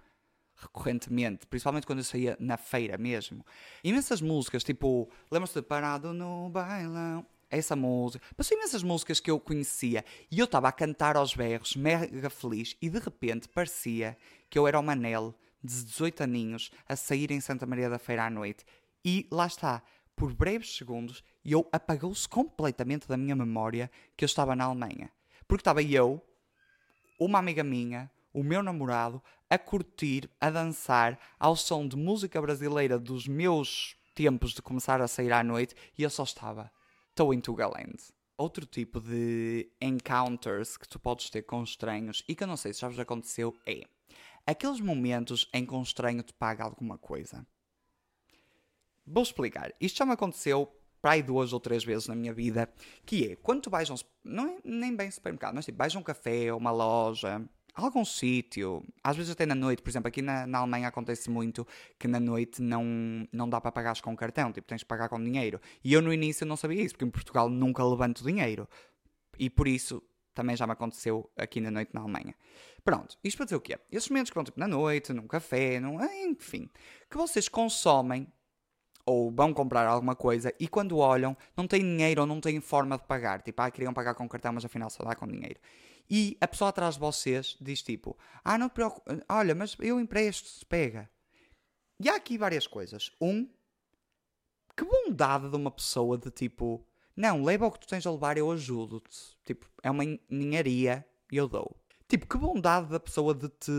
recorrentemente, 0.55 1.47
principalmente 1.47 1.87
quando 1.87 1.99
eu 1.99 2.05
saía 2.05 2.37
na 2.39 2.55
feira 2.55 2.99
mesmo. 2.99 3.43
Imensas 3.83 4.21
músicas, 4.21 4.63
tipo, 4.63 5.09
lembra-se 5.31 5.55
de 5.55 5.63
Parado 5.63 6.13
no 6.13 6.51
Bailão? 6.51 7.25
Essa 7.49 7.75
música. 7.75 8.23
Passou 8.37 8.55
imensas 8.55 8.83
músicas 8.83 9.19
que 9.19 9.31
eu 9.31 9.39
conhecia 9.39 10.05
e 10.29 10.37
eu 10.37 10.45
estava 10.45 10.67
a 10.67 10.71
cantar 10.71 11.17
aos 11.17 11.33
berros, 11.33 11.75
mega 11.75 12.29
feliz, 12.29 12.77
e 12.79 12.91
de 12.91 12.99
repente 12.99 13.49
parecia 13.49 14.15
que 14.51 14.59
eu 14.59 14.67
era 14.67 14.79
o 14.79 14.83
Manel 14.83 15.33
de 15.65 15.83
18 15.85 16.23
aninhos 16.23 16.71
a 16.87 16.95
sair 16.95 17.31
em 17.31 17.41
Santa 17.41 17.65
Maria 17.65 17.89
da 17.89 17.99
Feira 17.99 18.25
à 18.25 18.29
noite. 18.29 18.65
E 19.03 19.27
lá 19.31 19.47
está, 19.47 19.83
por 20.15 20.33
breves 20.33 20.75
segundos, 20.75 21.23
eu 21.43 21.67
apagou-se 21.71 22.27
completamente 22.27 23.07
da 23.07 23.17
minha 23.17 23.35
memória 23.35 23.91
que 24.15 24.23
eu 24.23 24.27
estava 24.27 24.55
na 24.55 24.65
Alemanha. 24.65 25.11
Porque 25.47 25.61
estava 25.61 25.83
eu, 25.83 26.21
uma 27.19 27.39
amiga 27.39 27.63
minha, 27.63 28.09
o 28.33 28.43
meu 28.43 28.63
namorado, 28.63 29.21
a 29.49 29.57
curtir, 29.57 30.29
a 30.39 30.49
dançar 30.49 31.19
ao 31.39 31.55
som 31.55 31.87
de 31.87 31.95
música 31.95 32.41
brasileira 32.41 32.97
dos 32.97 33.27
meus 33.27 33.95
tempos 34.13 34.53
de 34.53 34.61
começar 34.61 35.01
a 35.01 35.07
sair 35.07 35.31
à 35.31 35.43
noite 35.43 35.75
e 35.97 36.03
eu 36.03 36.09
só 36.09 36.23
estava. 36.23 36.71
Estou 37.09 37.33
em 37.33 37.39
Tugaland. 37.39 37.95
Outro 38.37 38.65
tipo 38.65 38.99
de 38.99 39.69
encounters 39.79 40.75
que 40.75 40.87
tu 40.87 40.99
podes 40.99 41.29
ter 41.29 41.43
com 41.43 41.63
estranhos 41.63 42.23
e 42.27 42.35
que 42.35 42.43
eu 42.43 42.47
não 42.47 42.57
sei 42.57 42.73
se 42.73 42.81
já 42.81 42.89
vos 42.89 42.99
aconteceu 42.99 43.55
é 43.65 43.83
aqueles 44.45 44.79
momentos 44.79 45.49
em 45.53 45.65
que 45.65 45.73
um 45.73 45.81
estranho 45.81 46.23
te 46.23 46.33
paga 46.33 46.63
alguma 46.63 46.97
coisa. 46.97 47.45
Vou 49.05 49.23
explicar. 49.23 49.73
Isto 49.79 49.99
já 49.99 50.05
me 50.05 50.13
aconteceu 50.13 50.71
para 51.01 51.11
aí 51.11 51.21
duas 51.21 51.53
ou 51.53 51.59
três 51.59 51.83
vezes 51.83 52.07
na 52.07 52.15
minha 52.15 52.33
vida, 52.33 52.67
que 53.05 53.31
é, 53.31 53.35
quando 53.35 53.61
tu 53.61 53.69
vais 53.69 53.89
a 53.91 53.93
um, 53.93 53.97
não 54.23 54.47
é 54.47 54.57
nem 54.63 54.95
bem 54.95 55.11
supermercado, 55.11 55.53
mas 55.53 55.65
tipo, 55.65 55.77
vais 55.77 55.95
a 55.95 55.99
um 55.99 56.01
café, 56.01 56.51
uma 56.51 56.71
loja, 56.71 57.47
algum 57.75 58.03
sítio, 58.03 58.83
às 59.03 59.15
vezes 59.15 59.31
até 59.31 59.45
na 59.45 59.53
noite, 59.53 59.83
por 59.83 59.89
exemplo, 59.89 60.07
aqui 60.07 60.21
na, 60.21 60.47
na, 60.47 60.59
Alemanha 60.59 60.87
acontece 60.87 61.29
muito 61.29 61.67
que 61.99 62.07
na 62.07 62.19
noite 62.19 62.61
não, 62.61 62.83
não 63.31 63.47
dá 63.47 63.61
para 63.61 63.71
pagar 63.71 64.01
com 64.01 64.15
cartão, 64.15 64.51
tipo, 64.51 64.65
tens 64.67 64.79
de 64.79 64.85
pagar 64.85 65.09
com 65.09 65.23
dinheiro. 65.23 65.59
E 65.83 65.93
eu 65.93 66.01
no 66.01 66.11
início 66.11 66.45
não 66.45 66.55
sabia 66.55 66.81
isso, 66.81 66.95
porque 66.95 67.05
em 67.05 67.11
Portugal 67.11 67.49
nunca 67.49 67.83
levanto 67.85 68.23
dinheiro. 68.23 68.67
E 69.37 69.49
por 69.49 69.67
isso 69.67 70.01
também 70.33 70.55
já 70.55 70.65
me 70.65 70.73
aconteceu 70.73 71.29
aqui 71.37 71.61
na 71.61 71.69
noite 71.69 71.91
na 71.93 72.01
Alemanha. 72.01 72.33
Pronto, 72.85 73.17
isto 73.23 73.37
para 73.37 73.45
dizer 73.45 73.55
o 73.55 73.61
quê? 73.61 73.79
Esses 73.91 74.07
momentos 74.09 74.29
que 74.29 74.35
vão 74.35 74.43
tipo 74.43 74.59
na 74.59 74.67
noite, 74.67 75.11
num 75.11 75.27
café, 75.27 75.79
num, 75.79 75.99
enfim, 76.29 76.69
que 77.09 77.17
vocês 77.17 77.49
consomem 77.49 78.31
ou 79.03 79.31
vão 79.31 79.51
comprar 79.51 79.87
alguma 79.87 80.15
coisa 80.15 80.53
e 80.59 80.67
quando 80.67 80.99
olham 80.99 81.35
não 81.57 81.67
têm 81.67 81.81
dinheiro 81.81 82.21
ou 82.21 82.27
não 82.27 82.39
têm 82.39 82.61
forma 82.61 82.95
de 82.95 83.03
pagar. 83.05 83.41
Tipo, 83.41 83.59
ah, 83.63 83.71
queriam 83.71 83.91
pagar 83.91 84.13
com 84.13 84.29
cartão, 84.29 84.53
mas 84.53 84.63
afinal 84.63 84.91
só 84.91 85.03
dá 85.03 85.15
com 85.15 85.27
dinheiro. 85.27 85.59
E 86.07 86.37
a 86.39 86.47
pessoa 86.47 86.69
atrás 86.69 86.93
de 86.93 86.99
vocês 86.99 87.57
diz 87.59 87.81
tipo, 87.81 88.15
ah, 88.43 88.55
não 88.55 88.69
te 88.69 88.73
preocupes, 88.73 89.19
olha, 89.27 89.55
mas 89.55 89.75
eu 89.79 89.99
empresto, 89.99 90.47
se 90.47 90.63
pega. 90.63 91.09
E 91.99 92.07
há 92.07 92.15
aqui 92.15 92.37
várias 92.37 92.67
coisas. 92.67 93.11
Um, 93.19 93.49
que 94.77 94.85
bondade 94.85 95.49
de 95.49 95.55
uma 95.55 95.71
pessoa 95.71 96.19
de 96.19 96.29
tipo, 96.29 96.85
não, 97.15 97.43
leva 97.43 97.65
o 97.65 97.71
que 97.71 97.79
tu 97.79 97.87
tens 97.87 98.05
a 98.05 98.11
levar, 98.11 98.37
eu 98.37 98.51
ajudo-te. 98.51 99.35
Tipo, 99.43 99.67
é 99.81 99.89
uma 99.89 100.03
ninharia 100.29 101.03
eu 101.31 101.47
dou. 101.47 101.75
Tipo, 102.15 102.27
que 102.27 102.37
bondade 102.37 102.87
da 102.87 102.97
pessoa 102.97 103.33
de 103.35 103.49
te 103.49 103.73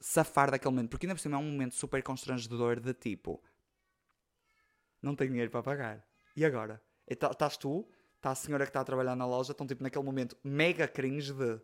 safar 0.00 0.50
daquele 0.50 0.74
momento. 0.74 0.88
Porque 0.88 1.04
ainda 1.04 1.14
por 1.14 1.20
cima 1.20 1.36
é 1.36 1.38
um 1.38 1.50
momento 1.50 1.74
super 1.74 2.02
constrangedor 2.02 2.80
de 2.80 2.94
tipo. 2.94 3.42
Não 5.02 5.14
tenho 5.14 5.32
dinheiro 5.32 5.50
para 5.50 5.62
pagar. 5.62 6.02
E 6.34 6.46
agora? 6.46 6.82
Estás 7.06 7.58
tu, 7.58 7.86
está 8.16 8.30
a 8.30 8.34
senhora 8.34 8.64
que 8.64 8.70
está 8.70 8.80
a 8.80 8.84
trabalhar 8.84 9.14
na 9.14 9.26
loja, 9.26 9.52
estão 9.52 9.66
tipo 9.66 9.82
naquele 9.82 10.02
momento 10.02 10.34
mega 10.42 10.88
cringe 10.88 11.30
de. 11.34 11.60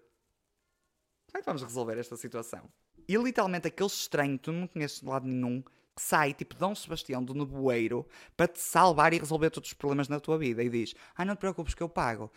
Como 1.25 1.37
é 1.37 1.39
que 1.39 1.47
vamos 1.47 1.63
resolver 1.63 1.97
esta 1.97 2.19
situação? 2.19 2.71
E 3.09 3.17
literalmente 3.17 3.69
aquele 3.69 3.89
estranho 3.89 4.37
que 4.37 4.45
tu 4.45 4.53
não 4.53 4.67
conheces 4.67 5.01
de 5.01 5.07
lado 5.07 5.27
nenhum 5.27 5.63
que 5.63 6.03
sai 6.03 6.35
tipo 6.35 6.55
Dom 6.55 6.75
Sebastião 6.75 7.25
do 7.25 7.33
nevoeiro 7.33 8.07
para 8.37 8.47
te 8.47 8.61
salvar 8.61 9.15
e 9.15 9.19
resolver 9.19 9.49
todos 9.49 9.71
os 9.71 9.75
problemas 9.75 10.07
na 10.07 10.21
tua 10.21 10.37
vida 10.37 10.63
e 10.63 10.69
diz: 10.69 10.95
Ah, 11.17 11.25
não 11.25 11.35
te 11.35 11.39
preocupes 11.39 11.73
que 11.73 11.83
eu 11.83 11.89
pago. 11.89 12.31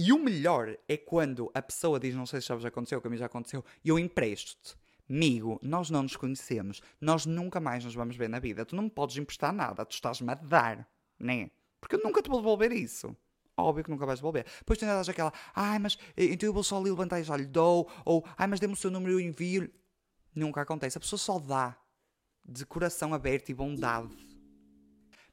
E 0.00 0.12
o 0.12 0.18
melhor 0.18 0.78
é 0.86 0.96
quando 0.96 1.50
a 1.52 1.60
pessoa 1.60 1.98
diz, 1.98 2.14
não 2.14 2.24
sei 2.24 2.40
se 2.40 2.46
já 2.46 2.54
vos 2.54 2.64
aconteceu, 2.64 3.00
que 3.00 3.08
a 3.08 3.10
mim 3.10 3.16
já 3.16 3.26
aconteceu, 3.26 3.64
e 3.84 3.88
eu 3.88 3.98
empresto-te. 3.98 4.76
Amigo, 5.10 5.58
nós 5.60 5.90
não 5.90 6.04
nos 6.04 6.14
conhecemos. 6.14 6.80
Nós 7.00 7.26
nunca 7.26 7.58
mais 7.58 7.84
nos 7.84 7.96
vamos 7.96 8.14
ver 8.14 8.28
na 8.28 8.38
vida. 8.38 8.64
Tu 8.64 8.76
não 8.76 8.84
me 8.84 8.90
podes 8.90 9.16
emprestar 9.16 9.52
nada. 9.52 9.84
Tu 9.84 9.94
estás-me 9.94 10.30
a 10.30 10.36
dar, 10.36 10.88
né? 11.18 11.50
Porque 11.80 11.96
eu 11.96 12.00
nunca 12.04 12.22
te 12.22 12.28
vou 12.28 12.38
devolver 12.38 12.70
isso. 12.70 13.16
Óbvio 13.56 13.82
que 13.82 13.90
nunca 13.90 14.06
vais 14.06 14.20
devolver. 14.20 14.46
Depois 14.60 14.78
tu 14.78 14.84
ainda 14.84 14.94
dás 14.94 15.08
aquela, 15.08 15.32
ai, 15.52 15.80
mas 15.80 15.98
então 16.16 16.48
eu 16.48 16.52
vou 16.52 16.62
só 16.62 16.78
ali 16.78 16.90
levantar 16.90 17.18
e 17.18 17.24
já 17.24 17.36
lhe 17.36 17.46
dou. 17.46 17.90
Ou, 18.04 18.24
ai, 18.36 18.46
mas 18.46 18.60
dê-me 18.60 18.74
o 18.74 18.76
seu 18.76 18.92
número 18.92 19.18
e 19.18 19.24
eu 19.24 19.28
envio. 19.28 19.68
Nunca 20.32 20.60
acontece. 20.60 20.96
A 20.96 21.00
pessoa 21.00 21.18
só 21.18 21.40
dá. 21.40 21.76
De 22.44 22.64
coração 22.64 23.12
aberto 23.12 23.48
e 23.48 23.54
bondade. 23.54 24.16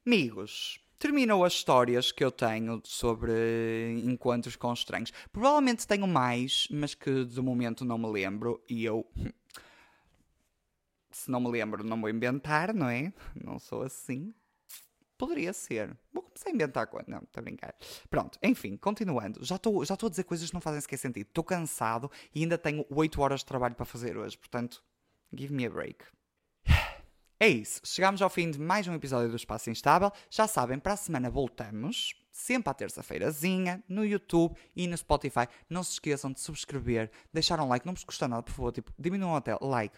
Amigos, 0.03 0.79
terminou 0.97 1.43
as 1.43 1.53
histórias 1.53 2.11
que 2.11 2.23
eu 2.23 2.31
tenho 2.31 2.81
sobre 2.83 4.01
encontros 4.03 4.55
com 4.55 4.73
estranhos. 4.73 5.11
Provavelmente 5.31 5.87
tenho 5.87 6.07
mais, 6.07 6.67
mas 6.71 6.93
que 6.93 7.25
de 7.25 7.41
momento 7.41 7.85
não 7.85 7.97
me 7.97 8.07
lembro 8.07 8.61
e 8.69 8.85
eu. 8.85 9.05
Se 11.11 11.31
não 11.31 11.39
me 11.39 11.49
lembro, 11.49 11.83
não 11.83 11.99
vou 11.99 12.09
inventar, 12.09 12.73
não 12.73 12.89
é? 12.89 13.13
Não 13.33 13.57
sou 13.57 13.83
assim. 13.83 14.33
Poderia 15.17 15.53
ser. 15.53 15.97
Vou 16.11 16.23
começar 16.23 16.49
a 16.49 16.51
inventar 16.51 16.87
coisas. 16.87 17.07
Não, 17.07 17.19
estou 17.19 17.39
a 17.39 17.41
brincar. 17.41 17.73
Pronto, 18.09 18.37
enfim, 18.43 18.75
continuando. 18.75 19.43
Já 19.43 19.55
estou 19.55 19.85
já 19.85 19.93
a 19.93 20.09
dizer 20.09 20.25
coisas 20.25 20.49
que 20.49 20.53
não 20.53 20.59
fazem 20.59 20.81
sequer 20.81 20.97
sentido. 20.97 21.27
Estou 21.27 21.43
cansado 21.43 22.11
e 22.33 22.41
ainda 22.41 22.57
tenho 22.57 22.85
8 22.89 23.21
horas 23.21 23.39
de 23.39 23.45
trabalho 23.45 23.75
para 23.75 23.85
fazer 23.85 24.17
hoje. 24.17 24.37
Portanto, 24.37 24.83
give 25.33 25.53
me 25.53 25.65
a 25.65 25.69
break. 25.69 26.03
É 27.37 27.49
isso. 27.49 27.81
Chegamos 27.83 28.21
ao 28.21 28.29
fim 28.29 28.49
de 28.49 28.57
mais 28.57 28.87
um 28.87 28.93
episódio 28.93 29.29
do 29.29 29.35
Espaço 29.35 29.69
Instável. 29.69 30.09
Já 30.29 30.47
sabem, 30.47 30.79
para 30.79 30.93
a 30.93 30.97
semana 30.97 31.29
voltamos. 31.29 32.13
Sempre 32.31 32.69
à 32.69 32.73
terça-feirazinha, 32.73 33.83
no 33.89 34.05
YouTube 34.05 34.55
e 34.73 34.87
no 34.87 34.97
Spotify. 34.97 35.45
Não 35.69 35.83
se 35.83 35.93
esqueçam 35.93 36.31
de 36.31 36.39
subscrever, 36.39 37.11
deixar 37.33 37.59
um 37.59 37.67
like. 37.67 37.85
Não 37.85 37.93
vos 37.93 38.05
custa 38.05 38.25
nada, 38.27 38.41
por 38.41 38.53
favor. 38.53 38.71
Tipo, 38.71 38.93
diminuam 38.97 39.35
até 39.35 39.53
like. 39.59 39.97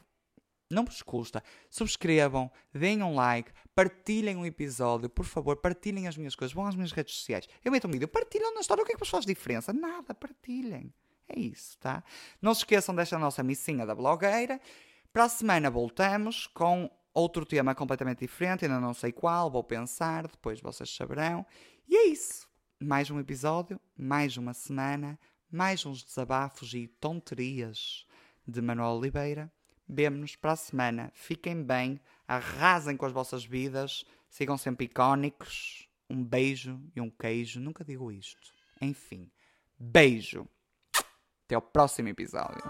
Não 0.69 0.83
vos 0.83 1.03
custa. 1.03 1.43
Subscrevam, 1.69 2.51
deem 2.73 3.03
um 3.03 3.13
like, 3.13 3.51
partilhem 3.73 4.35
o 4.35 4.39
um 4.39 4.45
episódio, 4.45 5.07
por 5.07 5.25
favor, 5.25 5.57
partilhem 5.57 6.07
as 6.07 6.17
minhas 6.17 6.35
coisas, 6.35 6.53
vão 6.53 6.65
às 6.65 6.75
minhas 6.75 6.91
redes 6.91 7.15
sociais. 7.15 7.47
Eu 7.63 7.71
meto 7.71 7.87
um 7.87 7.91
vídeo, 7.91 8.07
partilhem 8.07 8.53
na 8.53 8.61
história, 8.61 8.83
o 8.83 8.85
que 8.85 8.91
é 8.91 8.95
que 8.95 8.99
vos 8.99 9.09
faz 9.09 9.25
diferença? 9.25 9.71
Nada, 9.71 10.13
partilhem. 10.13 10.93
É 11.29 11.39
isso, 11.39 11.77
tá? 11.79 12.03
Não 12.41 12.53
se 12.53 12.61
esqueçam 12.61 12.93
desta 12.93 13.17
nossa 13.17 13.43
missinha 13.43 13.85
da 13.85 13.95
blogueira. 13.95 14.59
Para 15.13 15.25
a 15.25 15.29
semana 15.29 15.69
voltamos 15.69 16.47
com 16.47 16.91
outro 17.17 17.45
tema 17.45 17.73
completamente 17.73 18.19
diferente, 18.19 18.65
ainda 18.65 18.79
não 18.79 18.93
sei 18.93 19.11
qual, 19.11 19.49
vou 19.49 19.63
pensar, 19.63 20.27
depois 20.27 20.61
vocês 20.61 20.95
saberão. 20.95 21.45
E 21.87 21.95
é 21.95 22.07
isso. 22.07 22.47
Mais 22.79 23.09
um 23.09 23.19
episódio, 23.19 23.79
mais 23.97 24.37
uma 24.37 24.53
semana, 24.53 25.19
mais 25.51 25.83
uns 25.83 26.03
desabafos 26.03 26.75
e 26.75 26.87
tonterias 26.87 28.05
de 28.47 28.61
Manuel 28.61 28.91
Oliveira. 28.91 29.51
Vemo-nos 29.89 30.35
para 30.35 30.51
a 30.51 30.55
semana. 30.55 31.11
Fiquem 31.15 31.63
bem, 31.63 31.99
arrasem 32.27 32.95
com 32.95 33.05
as 33.07 33.11
vossas 33.11 33.43
vidas, 33.43 34.05
sigam 34.29 34.57
sempre 34.57 34.85
icónicos. 34.85 35.89
Um 36.09 36.23
beijo 36.23 36.79
e 36.95 37.01
um 37.01 37.09
queijo. 37.09 37.59
Nunca 37.59 37.83
digo 37.83 38.11
isto. 38.11 38.53
Enfim, 38.79 39.31
beijo. 39.79 40.47
Até 41.45 41.55
ao 41.55 41.61
próximo 41.61 42.09
episódio. 42.09 42.61